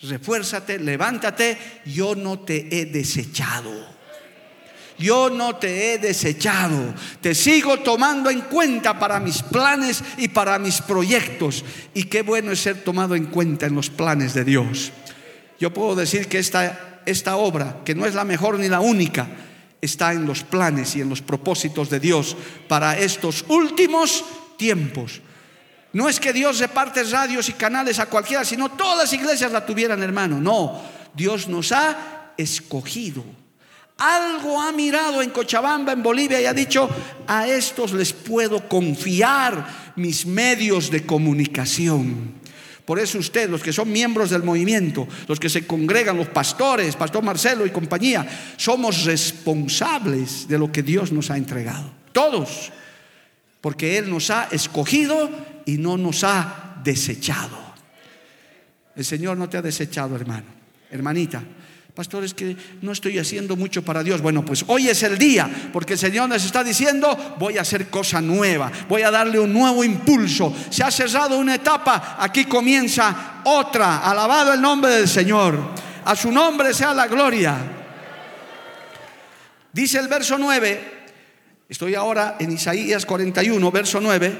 [0.02, 1.56] refuérzate, levántate,
[1.86, 3.70] yo no te he desechado.
[4.98, 10.58] Yo no te he desechado, te sigo tomando en cuenta para mis planes y para
[10.58, 11.64] mis proyectos.
[11.94, 14.90] Y qué bueno es ser tomado en cuenta en los planes de Dios.
[15.60, 19.28] Yo puedo decir que esta, esta obra, que no es la mejor ni la única,
[19.80, 22.36] está en los planes y en los propósitos de Dios
[22.68, 24.24] para estos últimos
[24.56, 25.20] tiempos.
[25.92, 29.66] No es que Dios reparte radios y canales a cualquiera, sino todas las iglesias la
[29.66, 30.40] tuvieran, hermano.
[30.40, 30.80] No,
[31.14, 33.24] Dios nos ha escogido.
[33.98, 36.88] Algo ha mirado en Cochabamba, en Bolivia, y ha dicho,
[37.26, 42.39] a estos les puedo confiar mis medios de comunicación.
[42.84, 46.96] Por eso usted, los que son miembros del movimiento, los que se congregan, los pastores,
[46.96, 51.92] Pastor Marcelo y compañía, somos responsables de lo que Dios nos ha entregado.
[52.12, 52.72] Todos.
[53.60, 55.30] porque Él nos ha escogido
[55.66, 57.58] y no nos ha desechado.
[58.96, 60.46] El Señor no te ha desechado, hermano,
[60.90, 61.42] hermanita.
[61.94, 64.20] Pastor, es que no estoy haciendo mucho para Dios.
[64.20, 67.88] Bueno, pues hoy es el día, porque el Señor nos está diciendo, voy a hacer
[67.88, 70.54] cosa nueva, voy a darle un nuevo impulso.
[70.70, 73.98] Se ha cerrado una etapa, aquí comienza otra.
[73.98, 75.58] Alabado el nombre del Señor.
[76.04, 77.56] A su nombre sea la gloria.
[79.72, 80.80] Dice el verso 9,
[81.68, 84.38] estoy ahora en Isaías 41, verso 9,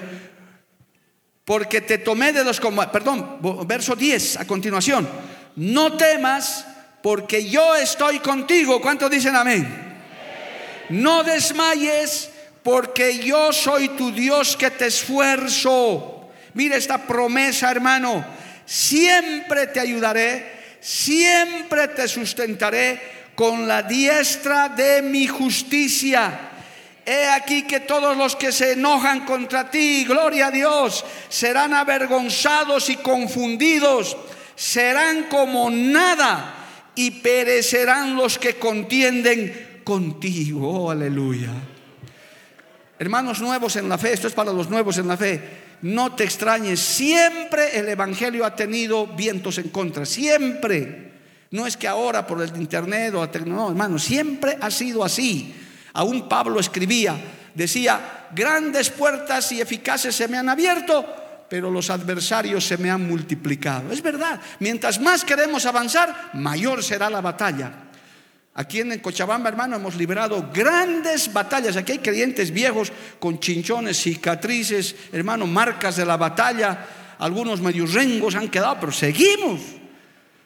[1.44, 2.60] porque te tomé de los...
[2.92, 5.08] Perdón, verso 10 a continuación.
[5.56, 6.66] No temas
[7.02, 8.80] porque yo estoy contigo.
[8.80, 9.90] ¿Cuántos dicen amén?
[10.90, 12.30] No desmayes,
[12.62, 16.28] porque yo soy tu Dios que te esfuerzo.
[16.54, 18.24] Mira esta promesa, hermano.
[18.66, 23.00] Siempre te ayudaré, siempre te sustentaré
[23.34, 26.48] con la diestra de mi justicia.
[27.06, 32.90] He aquí que todos los que se enojan contra ti, gloria a Dios, serán avergonzados
[32.90, 34.16] y confundidos,
[34.54, 36.59] serán como nada
[36.94, 40.68] y perecerán los que contienden contigo.
[40.68, 41.50] Oh, aleluya.
[42.98, 45.40] Hermanos nuevos en la fe, esto es para los nuevos en la fe.
[45.82, 51.10] No te extrañes, siempre el Evangelio ha tenido vientos en contra, siempre.
[51.50, 55.54] No es que ahora por el internet o no, hermano, siempre ha sido así.
[55.94, 57.16] Aún Pablo escribía,
[57.54, 61.04] decía, grandes puertas y eficaces se me han abierto,
[61.50, 63.90] pero los adversarios se me han multiplicado.
[63.90, 67.72] Es verdad, mientras más queremos avanzar, mayor será la batalla.
[68.54, 71.76] Aquí en Cochabamba, hermano, hemos liberado grandes batallas.
[71.76, 76.86] Aquí hay creyentes viejos con chinchones, cicatrices, hermano, marcas de la batalla.
[77.18, 79.60] Algunos medio rengos han quedado, pero seguimos.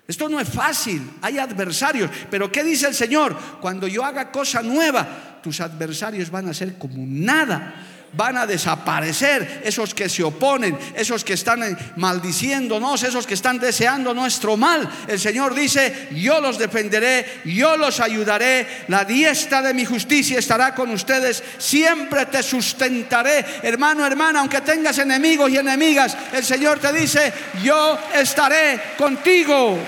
[0.09, 2.11] Esto no es fácil, hay adversarios.
[2.31, 3.37] Pero ¿qué dice el Señor?
[3.61, 7.75] Cuando yo haga cosa nueva, tus adversarios van a ser como nada
[8.17, 14.15] van a desaparecer, esos que se oponen, esos que están maldiciéndonos, esos que están deseando
[14.15, 14.89] nuestro mal.
[15.07, 20.75] El Señor dice, yo los defenderé, yo los ayudaré, la diestra de mi justicia estará
[20.75, 23.45] con ustedes, siempre te sustentaré.
[23.63, 29.79] Hermano, hermana, aunque tengas enemigos y enemigas, el Señor te dice, yo estaré contigo.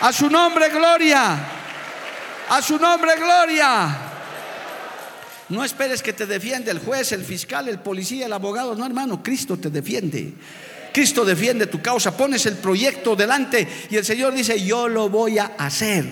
[0.00, 1.36] A su nombre, gloria.
[2.48, 4.11] A su nombre, gloria.
[5.48, 8.74] No esperes que te defienda el juez, el fiscal, el policía, el abogado.
[8.74, 10.32] No, hermano, Cristo te defiende.
[10.92, 12.16] Cristo defiende tu causa.
[12.16, 16.04] Pones el proyecto delante y el Señor dice, yo lo voy a hacer.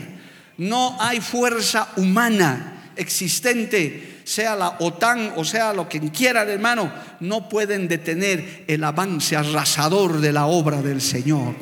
[0.59, 7.49] No hay fuerza humana existente, sea la OTAN o sea lo que quieran, hermano, no
[7.49, 11.55] pueden detener el avance arrasador de la obra del Señor.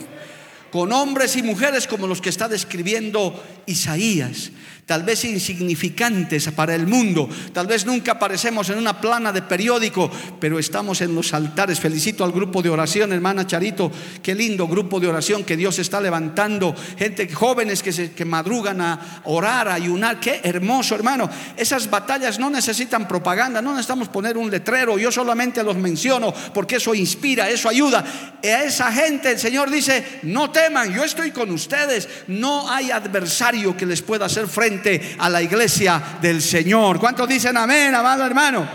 [0.73, 4.51] Con hombres y mujeres como los que está describiendo Isaías
[4.89, 10.11] tal vez insignificantes para el mundo, tal vez nunca aparecemos en una plana de periódico,
[10.41, 11.79] pero estamos en los altares.
[11.79, 16.01] Felicito al grupo de oración, hermana Charito, qué lindo grupo de oración que Dios está
[16.01, 21.29] levantando, gente, jóvenes que, madrugan a orar, a ayunar, qué hermoso, hermano.
[21.55, 26.77] Esas batallas no necesitan propaganda, no necesitamos poner un letrero, yo solamente los menciono porque
[26.77, 28.07] eso inspira, eso ayuda.
[28.43, 33.77] A esa gente el Señor dice, no teman, yo estoy con ustedes, no hay adversario
[33.77, 34.78] que les pueda hacer frente
[35.19, 36.99] a la iglesia del Señor.
[36.99, 38.69] ¿Cuántos dicen amén, amado hermano?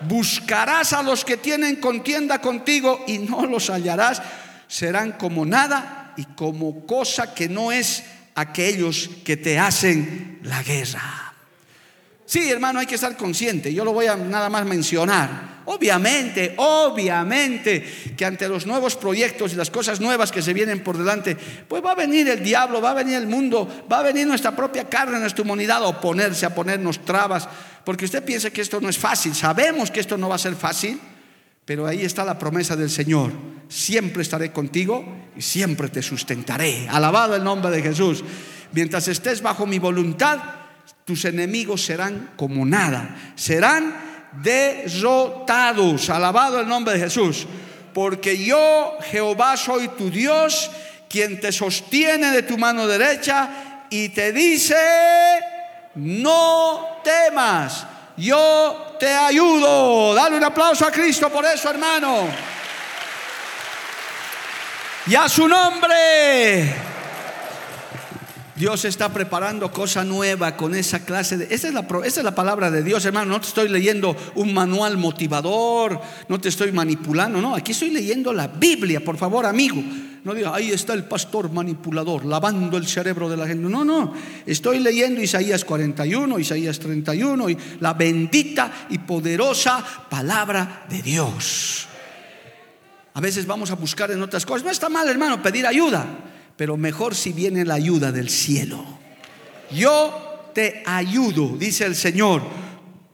[0.00, 4.22] Buscarás a los que tienen contienda contigo y no los hallarás.
[4.68, 11.34] Serán como nada y como cosa que no es aquellos que te hacen la guerra.
[12.28, 13.72] Sí, hermano, hay que estar consciente.
[13.72, 15.62] Yo lo voy a nada más mencionar.
[15.64, 20.98] Obviamente, obviamente que ante los nuevos proyectos y las cosas nuevas que se vienen por
[20.98, 21.34] delante,
[21.66, 24.54] pues va a venir el diablo, va a venir el mundo, va a venir nuestra
[24.54, 27.48] propia carne, nuestra humanidad a oponerse, a ponernos trabas,
[27.82, 30.54] porque usted piensa que esto no es fácil, sabemos que esto no va a ser
[30.54, 31.00] fácil,
[31.64, 33.32] pero ahí está la promesa del Señor,
[33.68, 35.02] siempre estaré contigo
[35.34, 36.88] y siempre te sustentaré.
[36.90, 38.22] Alabado el nombre de Jesús.
[38.72, 40.57] Mientras estés bajo mi voluntad,
[41.08, 46.10] tus enemigos serán como nada, serán derrotados.
[46.10, 47.46] Alabado el nombre de Jesús.
[47.94, 50.70] Porque yo, Jehová, soy tu Dios,
[51.08, 54.76] quien te sostiene de tu mano derecha y te dice,
[55.94, 57.86] no temas,
[58.18, 60.14] yo te ayudo.
[60.14, 62.28] Dale un aplauso a Cristo por eso, hermano.
[65.06, 66.87] Y a su nombre.
[68.58, 71.54] Dios está preparando cosa nueva con esa clase de...
[71.54, 73.30] Esa es, la, esa es la palabra de Dios, hermano.
[73.30, 77.54] No te estoy leyendo un manual motivador, no te estoy manipulando, no.
[77.54, 79.80] Aquí estoy leyendo la Biblia, por favor, amigo.
[80.24, 83.68] No diga, ahí está el pastor manipulador, lavando el cerebro de la gente.
[83.68, 84.12] No, no.
[84.44, 91.86] Estoy leyendo Isaías 41, Isaías 31 y la bendita y poderosa palabra de Dios.
[93.14, 94.64] A veces vamos a buscar en otras cosas.
[94.64, 96.06] No está mal, hermano, pedir ayuda,
[96.58, 98.84] pero mejor si viene la ayuda del cielo.
[99.70, 102.42] Yo te ayudo, dice el Señor.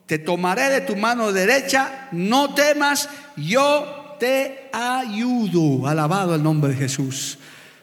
[0.06, 5.86] Te tomaré de tu mano derecha, no temas, yo te ayudo.
[5.86, 7.36] Alabado el nombre de Jesús.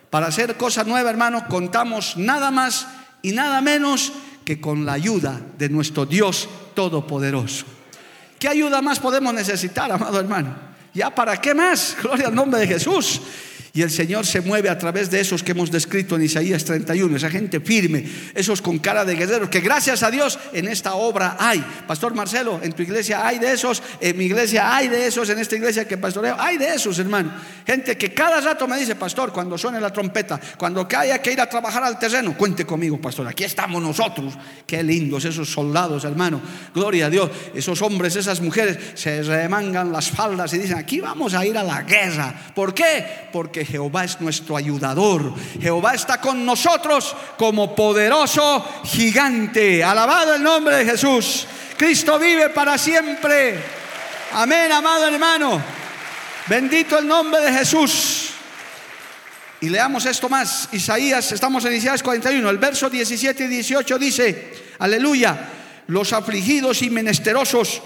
[0.09, 2.87] Para hacer cosa nueva, hermano, contamos nada más
[3.21, 7.65] y nada menos que con la ayuda de nuestro Dios Todopoderoso.
[8.39, 10.55] ¿Qué ayuda más podemos necesitar, amado hermano?
[10.91, 11.95] ¿Ya para qué más?
[12.01, 13.21] Gloria al nombre de Jesús.
[13.73, 17.15] Y el Señor se mueve a través de esos que hemos descrito en Isaías 31,
[17.15, 18.03] esa gente firme,
[18.35, 21.63] esos con cara de guerreros, que gracias a Dios en esta obra hay.
[21.87, 25.39] Pastor Marcelo, en tu iglesia hay de esos, en mi iglesia hay de esos, en
[25.39, 27.31] esta iglesia que pastoreo, hay de esos, hermano.
[27.65, 31.39] Gente que cada rato me dice, pastor, cuando suene la trompeta, cuando haya que ir
[31.39, 34.33] a trabajar al terreno, cuente conmigo, pastor, aquí estamos nosotros.
[34.67, 36.41] Qué lindos esos soldados, hermano.
[36.73, 37.31] Gloria a Dios.
[37.55, 41.63] Esos hombres, esas mujeres se remangan las faldas y dicen, aquí vamos a ir a
[41.63, 42.51] la guerra.
[42.53, 43.29] ¿Por qué?
[43.31, 45.33] Porque Jehová es nuestro ayudador.
[45.59, 49.83] Jehová está con nosotros como poderoso gigante.
[49.83, 51.47] Alabado el nombre de Jesús.
[51.77, 53.59] Cristo vive para siempre.
[54.33, 55.61] Amén, amado hermano.
[56.47, 58.29] Bendito el nombre de Jesús.
[59.61, 60.69] Y leamos esto más.
[60.71, 65.49] Isaías, estamos en Isaías 41, el verso 17 y 18 dice, aleluya,
[65.87, 67.81] los afligidos y menesterosos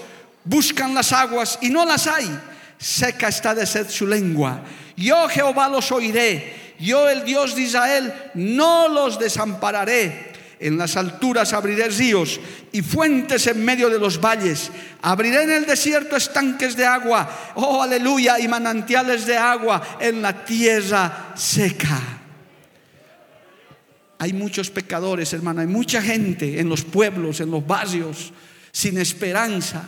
[0.45, 2.29] buscan las aguas y no las hay.
[2.77, 4.61] Seca está de sed su lengua
[4.95, 10.33] yo Jehová los oiré, yo el Dios de Israel no los desampararé.
[10.57, 12.39] En las alturas abriré ríos
[12.71, 14.71] y fuentes en medio de los valles.
[15.01, 20.45] Abriré en el desierto estanques de agua, oh aleluya, y manantiales de agua en la
[20.45, 21.99] tierra seca.
[24.17, 28.31] Hay muchos pecadores, hermano, hay mucha gente en los pueblos, en los barrios,
[28.71, 29.83] sin esperanza,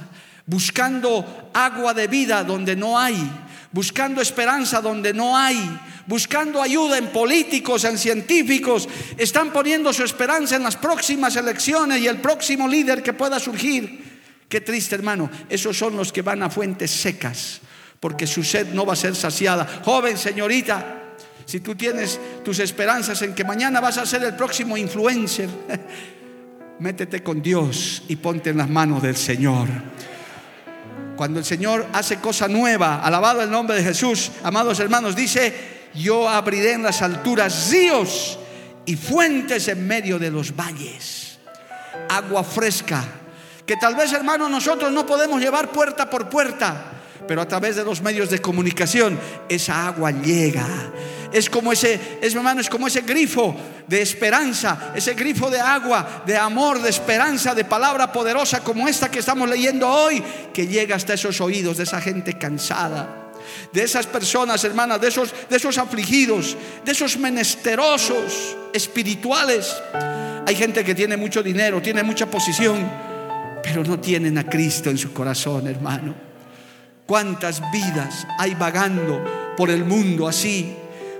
[0.45, 7.07] buscando agua de vida donde no hay buscando esperanza donde no hay, buscando ayuda en
[7.07, 8.87] políticos, en científicos,
[9.17, 14.07] están poniendo su esperanza en las próximas elecciones y el próximo líder que pueda surgir.
[14.49, 15.29] Qué triste, hermano.
[15.49, 17.59] Esos son los que van a fuentes secas,
[17.99, 19.81] porque su sed no va a ser saciada.
[19.83, 21.15] Joven, señorita,
[21.45, 25.49] si tú tienes tus esperanzas en que mañana vas a ser el próximo influencer,
[26.79, 29.67] métete con Dios y ponte en las manos del Señor.
[31.17, 36.29] Cuando el Señor hace cosa nueva, alabado el nombre de Jesús, amados hermanos, dice, yo
[36.29, 38.37] abriré en las alturas ríos
[38.85, 41.39] y fuentes en medio de los valles.
[42.07, 43.03] Agua fresca,
[43.65, 46.93] que tal vez hermanos nosotros no podemos llevar puerta por puerta,
[47.27, 50.67] pero a través de los medios de comunicación esa agua llega
[51.31, 53.55] es como ese, es, hermano, es como ese grifo
[53.87, 59.09] de esperanza, ese grifo de agua, de amor, de esperanza, de palabra poderosa como esta
[59.09, 60.23] que estamos leyendo hoy,
[60.53, 63.23] que llega hasta esos oídos de esa gente cansada
[63.71, 69.75] de esas personas, hermanas, de esos, de esos afligidos, de esos menesterosos espirituales.
[70.45, 72.89] Hay gente que tiene mucho dinero, tiene mucha posición,
[73.63, 76.15] pero no tienen a Cristo en su corazón, hermano.
[77.05, 80.75] ¿Cuántas vidas hay vagando por el mundo así?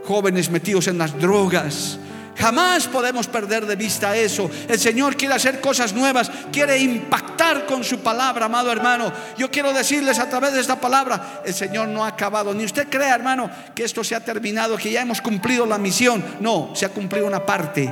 [0.07, 1.99] Jóvenes metidos en las drogas.
[2.37, 4.49] Jamás podemos perder de vista eso.
[4.69, 9.11] El Señor quiere hacer cosas nuevas, quiere impactar con su palabra, amado hermano.
[9.37, 12.53] Yo quiero decirles a través de esta palabra, el Señor no ha acabado.
[12.53, 16.23] Ni usted crea, hermano, que esto se ha terminado, que ya hemos cumplido la misión.
[16.39, 17.91] No, se ha cumplido una parte.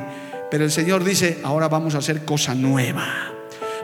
[0.49, 3.36] Pero el Señor dice, ahora vamos a hacer cosa nueva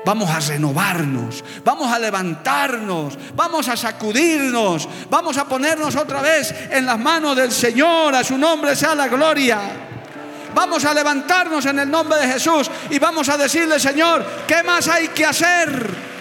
[0.06, 6.86] vamos a renovarnos, vamos a levantarnos, vamos a sacudirnos, vamos a ponernos otra vez en
[6.86, 9.60] las manos del Señor, a su nombre sea la gloria.
[10.54, 14.88] Vamos a levantarnos en el nombre de Jesús y vamos a decirle, Señor, ¿qué más
[14.88, 16.12] hay que hacer?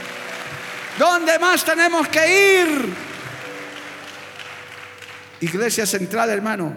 [0.99, 2.95] ¿Dónde más tenemos que ir?
[5.41, 6.74] Iglesia Central, hermano,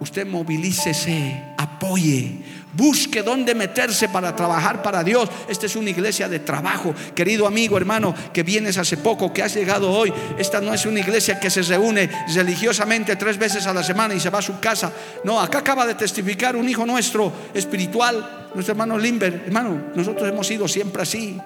[0.00, 2.41] usted movilícese, apoye,
[2.72, 5.28] Busque dónde meterse para trabajar para Dios.
[5.46, 6.94] Esta es una iglesia de trabajo.
[7.14, 10.12] Querido amigo, hermano, que vienes hace poco, que has llegado hoy.
[10.38, 14.20] Esta no es una iglesia que se reúne religiosamente tres veces a la semana y
[14.20, 14.90] se va a su casa.
[15.24, 19.42] No, acá acaba de testificar un hijo nuestro espiritual, nuestro hermano Limber.
[19.46, 21.38] Hermano, nosotros hemos sido siempre así.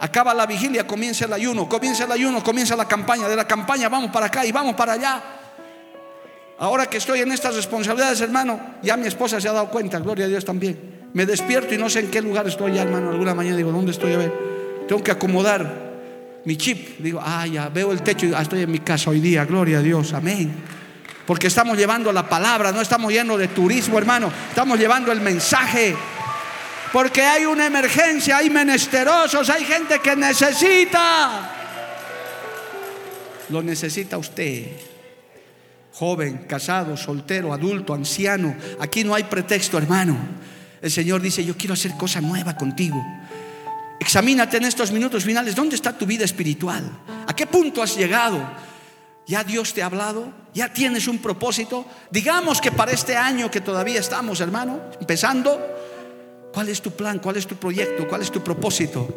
[0.00, 3.28] Acaba la vigilia, comienza el ayuno, comienza el ayuno, comienza la campaña.
[3.28, 5.22] De la campaña vamos para acá y vamos para allá.
[6.60, 10.24] Ahora que estoy en estas responsabilidades, hermano, ya mi esposa se ha dado cuenta, gloria
[10.24, 11.08] a Dios también.
[11.14, 13.10] Me despierto y no sé en qué lugar estoy ya, hermano.
[13.10, 14.12] Alguna mañana digo, ¿dónde estoy?
[14.12, 14.32] A ver,
[14.88, 15.88] tengo que acomodar
[16.44, 16.98] mi chip.
[16.98, 19.78] Digo, ah, ya veo el techo y ah, estoy en mi casa hoy día, gloria
[19.78, 20.52] a Dios, amén.
[21.26, 25.94] porque estamos llevando la palabra, no estamos yendo de turismo, hermano, estamos llevando el mensaje.
[26.92, 31.54] Porque hay una emergencia, hay menesterosos, hay gente que necesita.
[33.50, 34.64] Lo necesita usted.
[35.98, 38.54] Joven, casado, soltero, adulto, anciano.
[38.78, 40.16] Aquí no hay pretexto, hermano.
[40.80, 43.04] El Señor dice, yo quiero hacer cosa nueva contigo.
[43.98, 46.88] Examínate en estos minutos finales, ¿dónde está tu vida espiritual?
[47.26, 48.48] ¿A qué punto has llegado?
[49.26, 50.32] ¿Ya Dios te ha hablado?
[50.54, 51.84] ¿Ya tienes un propósito?
[52.12, 55.60] Digamos que para este año que todavía estamos, hermano, empezando,
[56.52, 57.18] ¿cuál es tu plan?
[57.18, 58.06] ¿Cuál es tu proyecto?
[58.06, 59.16] ¿Cuál es tu propósito?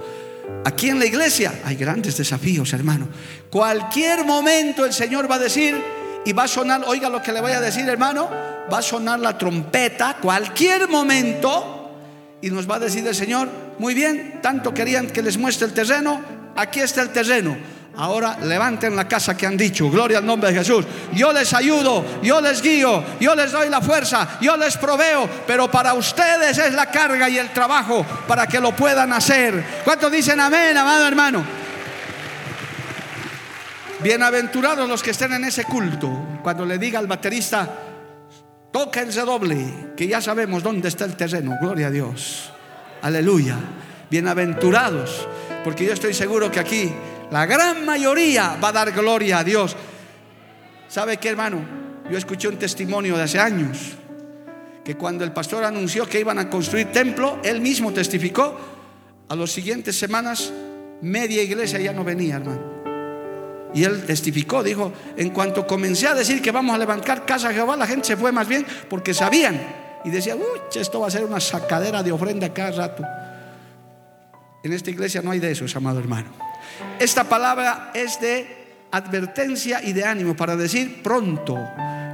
[0.65, 3.07] Aquí en la iglesia hay grandes desafíos, hermano.
[3.51, 7.41] Cualquier momento el Señor va a decir y va a sonar, oiga lo que le
[7.41, 8.29] voy a decir, hermano,
[8.71, 11.91] va a sonar la trompeta, cualquier momento,
[12.41, 13.49] y nos va a decir el Señor,
[13.79, 16.21] muy bien, tanto querían que les muestre el terreno,
[16.55, 17.57] aquí está el terreno
[17.97, 19.89] Ahora levanten la casa que han dicho.
[19.89, 20.85] Gloria al nombre de Jesús.
[21.13, 25.29] Yo les ayudo, yo les guío, yo les doy la fuerza, yo les proveo.
[25.45, 29.81] Pero para ustedes es la carga y el trabajo para que lo puedan hacer.
[29.83, 31.60] ¿Cuántos dicen amén, amado hermano?
[34.03, 36.09] Bienaventurados los que estén en ese culto.
[36.41, 37.69] Cuando le diga al baterista,
[38.71, 41.55] tóquense doble, que ya sabemos dónde está el terreno.
[41.61, 42.51] Gloria a Dios.
[43.03, 43.57] Aleluya.
[44.09, 45.27] Bienaventurados.
[45.63, 46.91] Porque yo estoy seguro que aquí
[47.29, 49.75] la gran mayoría va a dar gloria a Dios.
[50.87, 51.59] ¿Sabe qué, hermano?
[52.09, 53.97] Yo escuché un testimonio de hace años
[54.83, 58.59] que cuando el pastor anunció que iban a construir templo, él mismo testificó,
[59.29, 60.51] a las siguientes semanas
[61.01, 62.80] media iglesia ya no venía, hermano.
[63.73, 67.53] Y él testificó, dijo, en cuanto comencé a decir que vamos a levantar casa a
[67.53, 69.59] Jehová, la gente se fue más bien porque sabían
[70.03, 73.03] y decían, uy, esto va a ser una sacadera de ofrenda cada rato.
[74.63, 76.29] En esta iglesia no hay de eso, amado hermano.
[76.99, 78.61] Esta palabra es de
[78.91, 81.57] advertencia y de ánimo para decir, pronto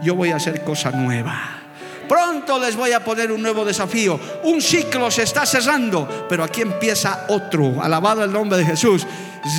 [0.03, 1.64] yo voy a hacer cosa nueva.
[2.08, 4.18] Pronto les voy a poner un nuevo desafío.
[4.43, 7.82] Un ciclo se está cerrando, pero aquí empieza otro.
[7.82, 9.05] Alabado el nombre de Jesús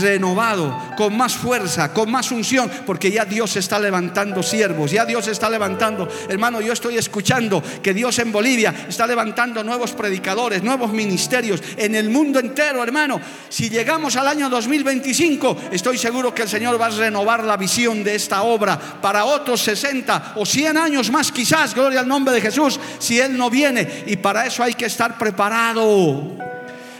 [0.00, 5.28] renovado, con más fuerza, con más unción, porque ya Dios está levantando siervos, ya Dios
[5.28, 10.92] está levantando, hermano, yo estoy escuchando que Dios en Bolivia está levantando nuevos predicadores, nuevos
[10.92, 13.20] ministerios en el mundo entero, hermano.
[13.48, 18.02] Si llegamos al año 2025, estoy seguro que el Señor va a renovar la visión
[18.04, 22.40] de esta obra para otros 60 o 100 años más, quizás, gloria al nombre de
[22.40, 24.04] Jesús, si Él no viene.
[24.06, 26.36] Y para eso hay que estar preparado,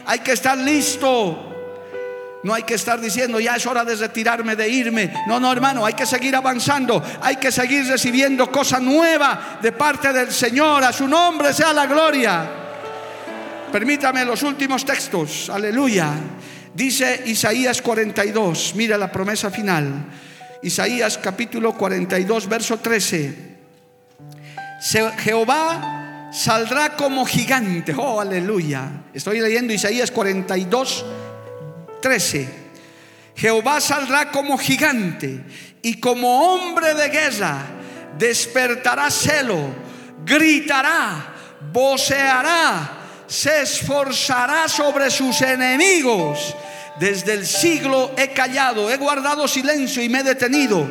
[0.05, 1.48] hay que estar listo.
[2.43, 5.13] No hay que estar diciendo, ya es hora de retirarme, de irme.
[5.27, 7.03] No, no, hermano, hay que seguir avanzando.
[7.21, 10.83] Hay que seguir recibiendo cosa nueva de parte del Señor.
[10.83, 12.49] A su nombre sea la gloria.
[13.71, 15.49] Permítame los últimos textos.
[15.49, 16.13] Aleluya.
[16.73, 18.73] Dice Isaías 42.
[18.75, 20.05] Mira la promesa final.
[20.61, 23.49] Isaías capítulo 42, verso 13.
[25.19, 27.93] Jehová saldrá como gigante.
[27.97, 29.03] Oh, aleluya.
[29.13, 31.05] Estoy leyendo Isaías 42,
[32.01, 32.69] 13.
[33.35, 35.43] Jehová saldrá como gigante
[35.81, 37.65] y como hombre de guerra
[38.17, 39.57] despertará celo,
[40.25, 41.33] gritará,
[41.71, 42.97] voceará,
[43.27, 46.55] se esforzará sobre sus enemigos.
[46.99, 50.85] Desde el siglo he callado, he guardado silencio y me he detenido.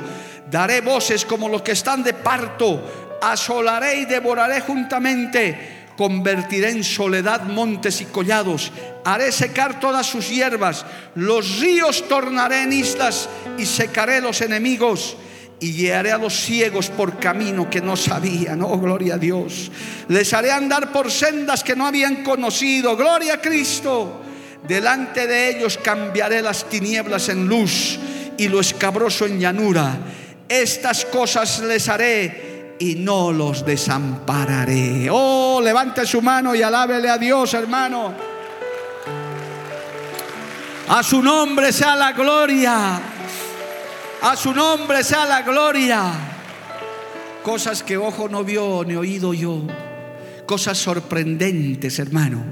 [0.51, 7.43] Daré voces como los que están de parto, asolaré y devoraré juntamente convertiré en soledad
[7.43, 8.71] montes y collados,
[9.05, 10.87] haré secar todas sus hierbas,
[11.17, 13.29] los ríos tornaré en islas
[13.59, 15.17] y secaré los enemigos
[15.59, 18.63] y guiaré a los ciegos por camino que no sabían.
[18.63, 19.73] Oh, gloria a Dios.
[20.07, 22.97] Les haré andar por sendas que no habían conocido.
[22.97, 24.23] Gloria a Cristo.
[24.69, 27.99] Delante de ellos cambiaré las tinieblas en luz
[28.37, 29.99] y lo escabroso en llanura.
[30.49, 32.48] Estas cosas les haré
[32.79, 35.09] y no los desampararé.
[35.11, 38.15] Oh, levante su mano y alábele a Dios, hermano.
[40.89, 43.01] A su nombre sea la gloria.
[44.23, 46.13] A su nombre sea la gloria.
[47.43, 49.63] Cosas que ojo no vio ni oído yo.
[50.47, 52.43] Cosas sorprendentes, hermano.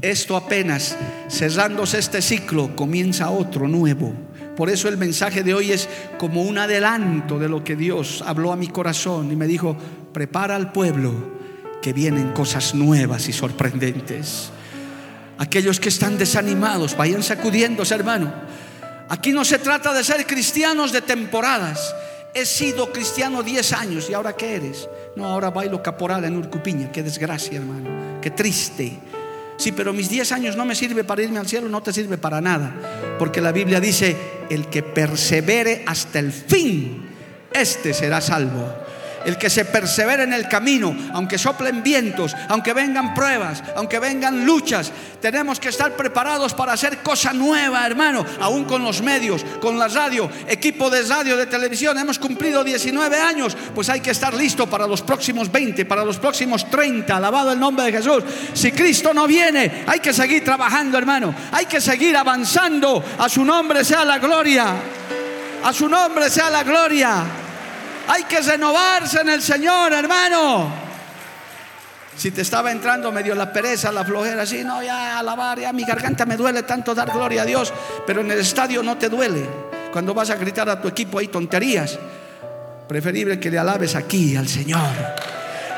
[0.00, 0.96] Esto apenas,
[1.28, 4.12] cerrándose este ciclo, comienza otro nuevo.
[4.58, 5.88] Por eso el mensaje de hoy es
[6.18, 9.76] como un adelanto de lo que Dios habló a mi corazón y me dijo,
[10.12, 11.12] prepara al pueblo
[11.80, 14.50] que vienen cosas nuevas y sorprendentes.
[15.38, 18.34] Aquellos que están desanimados, vayan sacudiéndose, hermano.
[19.08, 21.94] Aquí no se trata de ser cristianos de temporadas.
[22.34, 24.88] He sido cristiano 10 años y ahora qué eres?
[25.14, 26.90] No, ahora bailo caporal en Urcupiña.
[26.90, 28.20] Qué desgracia, hermano.
[28.20, 28.98] Qué triste.
[29.58, 32.16] Sí, pero mis 10 años no me sirve para irme al cielo, no te sirve
[32.16, 33.16] para nada.
[33.18, 34.16] Porque la Biblia dice,
[34.48, 37.08] el que persevere hasta el fin,
[37.52, 38.87] este será salvo.
[39.24, 44.44] El que se persevera en el camino, aunque soplen vientos, aunque vengan pruebas, aunque vengan
[44.44, 49.78] luchas, tenemos que estar preparados para hacer cosa nueva, hermano, aún con los medios, con
[49.78, 51.98] la radio, equipo de radio, de televisión.
[51.98, 56.18] Hemos cumplido 19 años, pues hay que estar listo para los próximos 20, para los
[56.18, 57.16] próximos 30.
[57.16, 58.22] Alabado el nombre de Jesús.
[58.54, 61.34] Si Cristo no viene, hay que seguir trabajando, hermano.
[61.52, 63.04] Hay que seguir avanzando.
[63.18, 64.74] A su nombre sea la gloria.
[65.64, 67.47] A su nombre sea la gloria.
[68.08, 70.72] Hay que renovarse en el Señor, hermano.
[72.16, 75.84] Si te estaba entrando medio la pereza, la flojera, así, no, ya alabar, ya mi
[75.84, 77.72] garganta me duele tanto dar gloria a Dios,
[78.06, 79.46] pero en el estadio no te duele.
[79.92, 81.98] Cuando vas a gritar a tu equipo hay tonterías.
[82.88, 84.88] Preferible que le alabes aquí al Señor.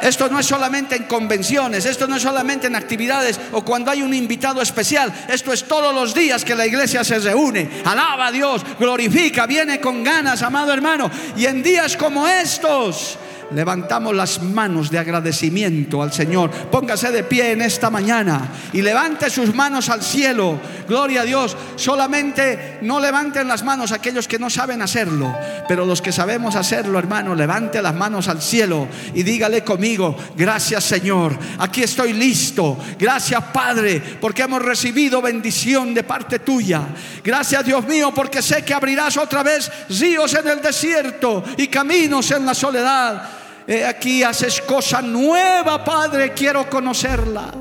[0.02, 4.02] Esto no es solamente en convenciones, esto no es solamente en actividades o cuando hay
[4.02, 5.12] un invitado especial.
[5.28, 7.68] Esto es todos los días que la iglesia se reúne.
[7.84, 11.10] Alaba a Dios, glorifica, viene con ganas, amado hermano.
[11.36, 13.18] Y en días como estos
[13.52, 16.50] levantamos las manos de agradecimiento al Señor.
[16.50, 20.60] Póngase de pie en esta mañana y levante sus manos al cielo.
[20.88, 21.56] Gloria a Dios.
[21.76, 25.34] Solamente no levanten las manos aquellos que no saben hacerlo,
[25.68, 30.84] pero los que sabemos hacerlo, hermano, levante las manos al cielo y dígale conmigo, gracias
[30.84, 32.78] Señor, aquí estoy listo.
[32.98, 36.82] Gracias Padre, porque hemos recibido bendición de parte tuya.
[37.22, 42.30] Gracias Dios mío, porque sé que abrirás otra vez ríos en el desierto y caminos
[42.30, 43.39] en la soledad
[43.86, 47.52] aquí haces cosa nueva, Padre, quiero conocerla.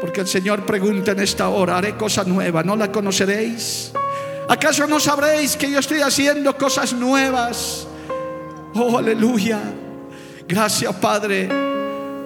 [0.00, 3.92] Porque el Señor pregunta en esta hora, haré cosa nueva, ¿no la conoceréis?
[4.48, 7.86] ¿Acaso no sabréis que yo estoy haciendo cosas nuevas?
[8.74, 9.60] Oh, aleluya.
[10.48, 11.48] Gracias, Padre,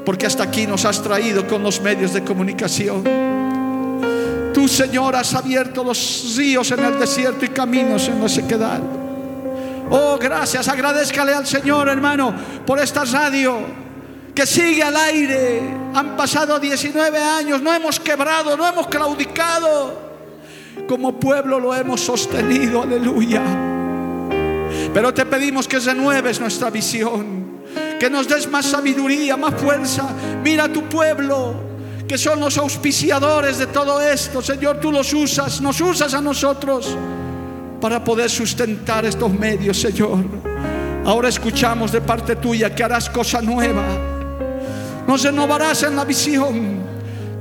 [0.07, 3.05] porque hasta aquí nos has traído con los medios de comunicación.
[4.55, 8.81] Tú, Señor, has abierto los ríos en el desierto y caminos en la sequedad.
[9.91, 10.69] Oh, gracias.
[10.69, 12.35] Agradezcale al Señor, hermano,
[12.67, 13.59] por esta radio
[14.35, 15.63] que sigue al aire.
[15.95, 20.03] Han pasado 19 años, no hemos quebrado, no hemos claudicado.
[20.89, 23.43] Como pueblo lo hemos sostenido, aleluya.
[24.93, 27.61] Pero te pedimos que renueves nuestra visión,
[27.99, 30.09] que nos des más sabiduría, más fuerza.
[30.43, 31.55] Mira tu pueblo,
[32.09, 34.43] que son los auspiciadores de todo esto.
[34.43, 36.97] Señor, tú los usas, nos usas a nosotros
[37.85, 40.25] para poder sustentar estos medios, Señor.
[41.05, 43.85] Ahora escuchamos de parte tuya que harás cosa nueva.
[45.07, 46.79] Nos renovarás en la visión.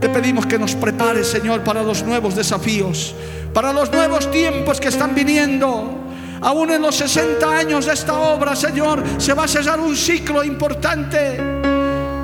[0.01, 3.15] Te pedimos que nos prepares, Señor, para los nuevos desafíos,
[3.53, 5.97] para los nuevos tiempos que están viniendo.
[6.41, 10.43] Aún en los 60 años de esta obra, Señor, se va a cerrar un ciclo
[10.43, 11.39] importante,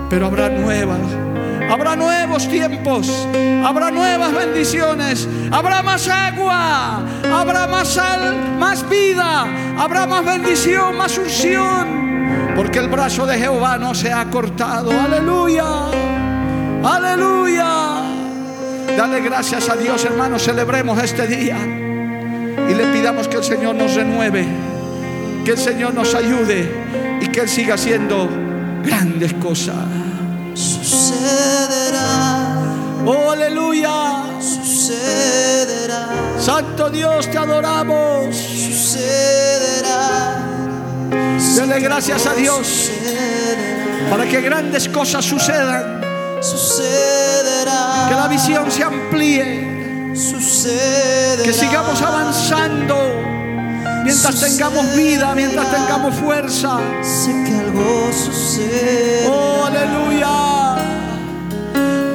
[0.10, 1.29] pero habrá nuevas
[1.70, 3.28] Habrá nuevos tiempos,
[3.64, 9.46] habrá nuevas bendiciones, habrá más agua, habrá más sal, más vida,
[9.78, 14.90] habrá más bendición, más unción, porque el brazo de Jehová no se ha cortado.
[15.00, 15.64] Aleluya,
[16.84, 18.02] aleluya.
[18.98, 23.94] Dale gracias a Dios, hermanos, celebremos este día y le pidamos que el Señor nos
[23.94, 24.44] renueve,
[25.46, 26.68] que el Señor nos ayude
[27.22, 28.28] y que Él siga haciendo
[28.84, 29.76] grandes cosas
[30.60, 32.58] sucederá.
[33.06, 34.26] Oh, aleluya.
[34.42, 36.10] Sucederá.
[36.40, 38.36] Santo Dios, te adoramos.
[38.36, 40.36] Sucederá.
[41.56, 42.90] Dele gracias a Dios
[44.10, 46.02] para que grandes cosas sucedan.
[46.42, 48.08] Sucederá.
[48.08, 50.16] Que la visión se amplíe.
[50.16, 51.44] Sucederá.
[51.44, 53.29] Que sigamos avanzando.
[54.12, 56.80] Mientras tengamos vida, mientras tengamos fuerza.
[57.04, 59.28] Sé que algo sucede.
[59.30, 60.76] Oh, aleluya.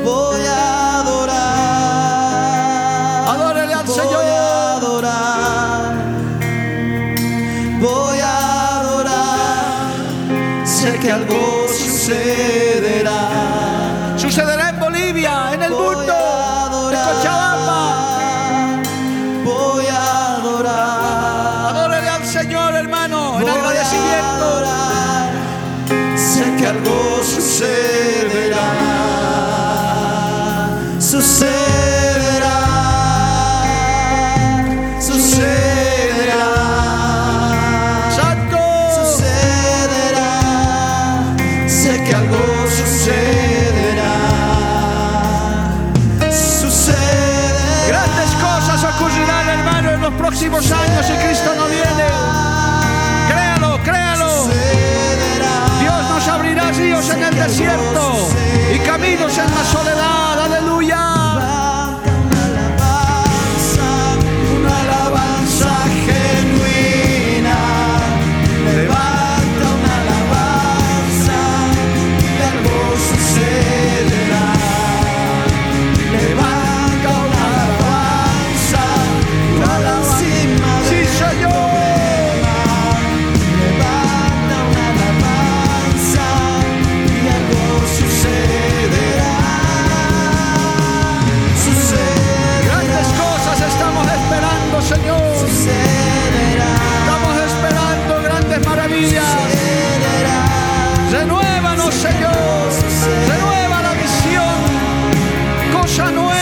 [0.03, 1.38] Voy a adorar.
[3.28, 4.24] Adórele al Voy Señor.
[4.24, 5.95] a adorar.
[7.80, 9.92] Voy a adorar.
[10.66, 13.03] Sé que algo sucederá.
[50.55, 51.93] Próximos años si Cristo no viene.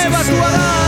[0.02, 0.81] mueva tu alma.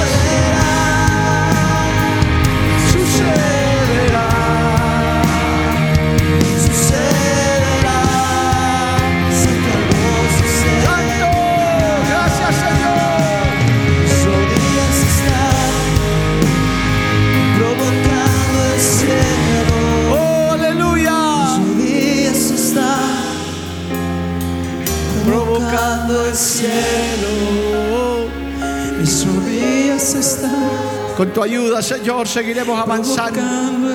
[31.17, 33.41] Con tu ayuda, Señor, seguiremos avanzando.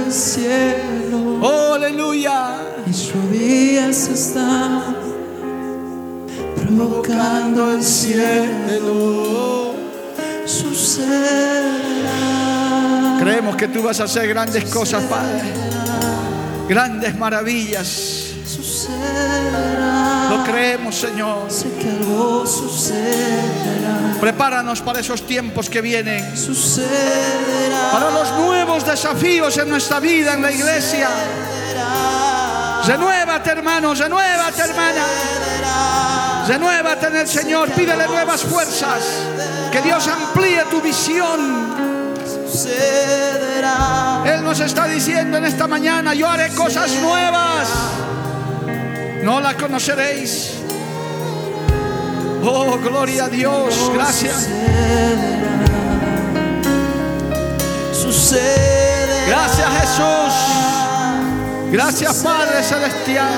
[0.06, 1.40] El cielo.
[1.42, 2.62] Oh, aleluya.
[2.86, 4.96] Mis rodillas están
[6.56, 9.74] provocando el cielo.
[10.46, 11.18] Sucederá.
[13.20, 15.42] Creemos que tú vas a hacer grandes cosas, Padre.
[16.70, 18.19] Grandes maravillas.
[19.00, 20.30] Sucederá.
[20.30, 21.52] Lo creemos, Señor.
[21.52, 24.18] Sé que algo sucederá.
[24.20, 26.36] Prepáranos para esos tiempos que vienen.
[26.38, 27.92] Sucederá.
[27.92, 31.10] Para los nuevos desafíos en nuestra vida, en la iglesia.
[32.86, 35.04] Renuévate, hermanos, renuévate, hermana.
[36.48, 37.70] Renuévate en el Señor.
[37.72, 39.04] Pídele nuevas fuerzas.
[39.72, 41.70] Que Dios amplíe tu visión.
[44.26, 47.70] Él nos está diciendo en esta mañana, yo haré cosas nuevas.
[49.24, 50.54] No la conoceréis.
[52.44, 53.92] Oh, gloria a Dios.
[53.94, 54.48] Gracias.
[59.28, 60.34] Gracias Jesús.
[61.72, 63.30] Gracias Padre Celestial.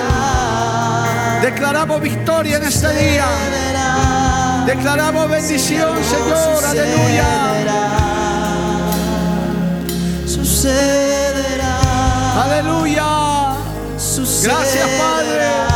[1.41, 3.25] Declaramos victoria en este día.
[4.65, 6.63] Declaramos bendición, Señor.
[6.63, 7.25] Aleluya.
[10.25, 11.79] Sucederá.
[12.43, 13.21] Aleluya.
[14.43, 15.70] Gracias, Padre.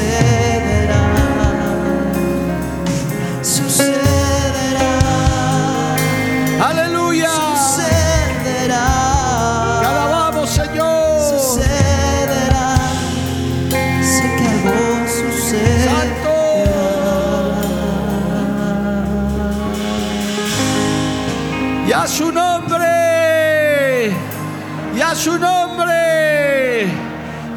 [0.00, 1.02] Sucederá.
[3.42, 4.90] Sucederá.
[6.68, 7.30] Aleluya.
[7.30, 8.86] Sucederá.
[9.80, 11.20] Te alabamos, Señor.
[11.30, 12.76] Sucederá.
[14.02, 15.90] Sé que algo sucederá.
[15.90, 16.36] Santo.
[21.86, 24.12] Y a su nombre.
[24.96, 25.80] Y a su nombre.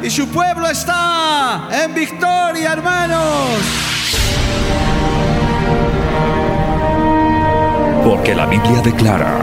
[0.02, 2.33] Y su pueblo está en victoria,
[2.64, 3.48] hermanos.
[8.04, 9.38] Porque la Biblia declara,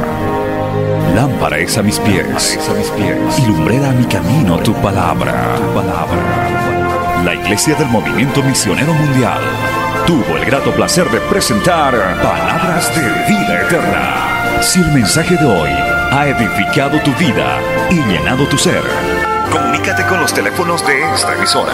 [1.16, 2.60] lámpara es a mis pies,
[3.38, 4.58] y lumbrera a mi camino.
[4.60, 5.56] Tu palabra.
[7.24, 9.42] La Iglesia del Movimiento Misionero Mundial
[10.06, 13.02] tuvo el grato placer de presentar Palabras de
[13.32, 14.62] Vida Eterna.
[14.62, 17.60] Si el mensaje de hoy ha edificado tu vida
[17.90, 18.84] y llenado tu ser,
[19.52, 21.74] comunícate con los teléfonos de esta emisora.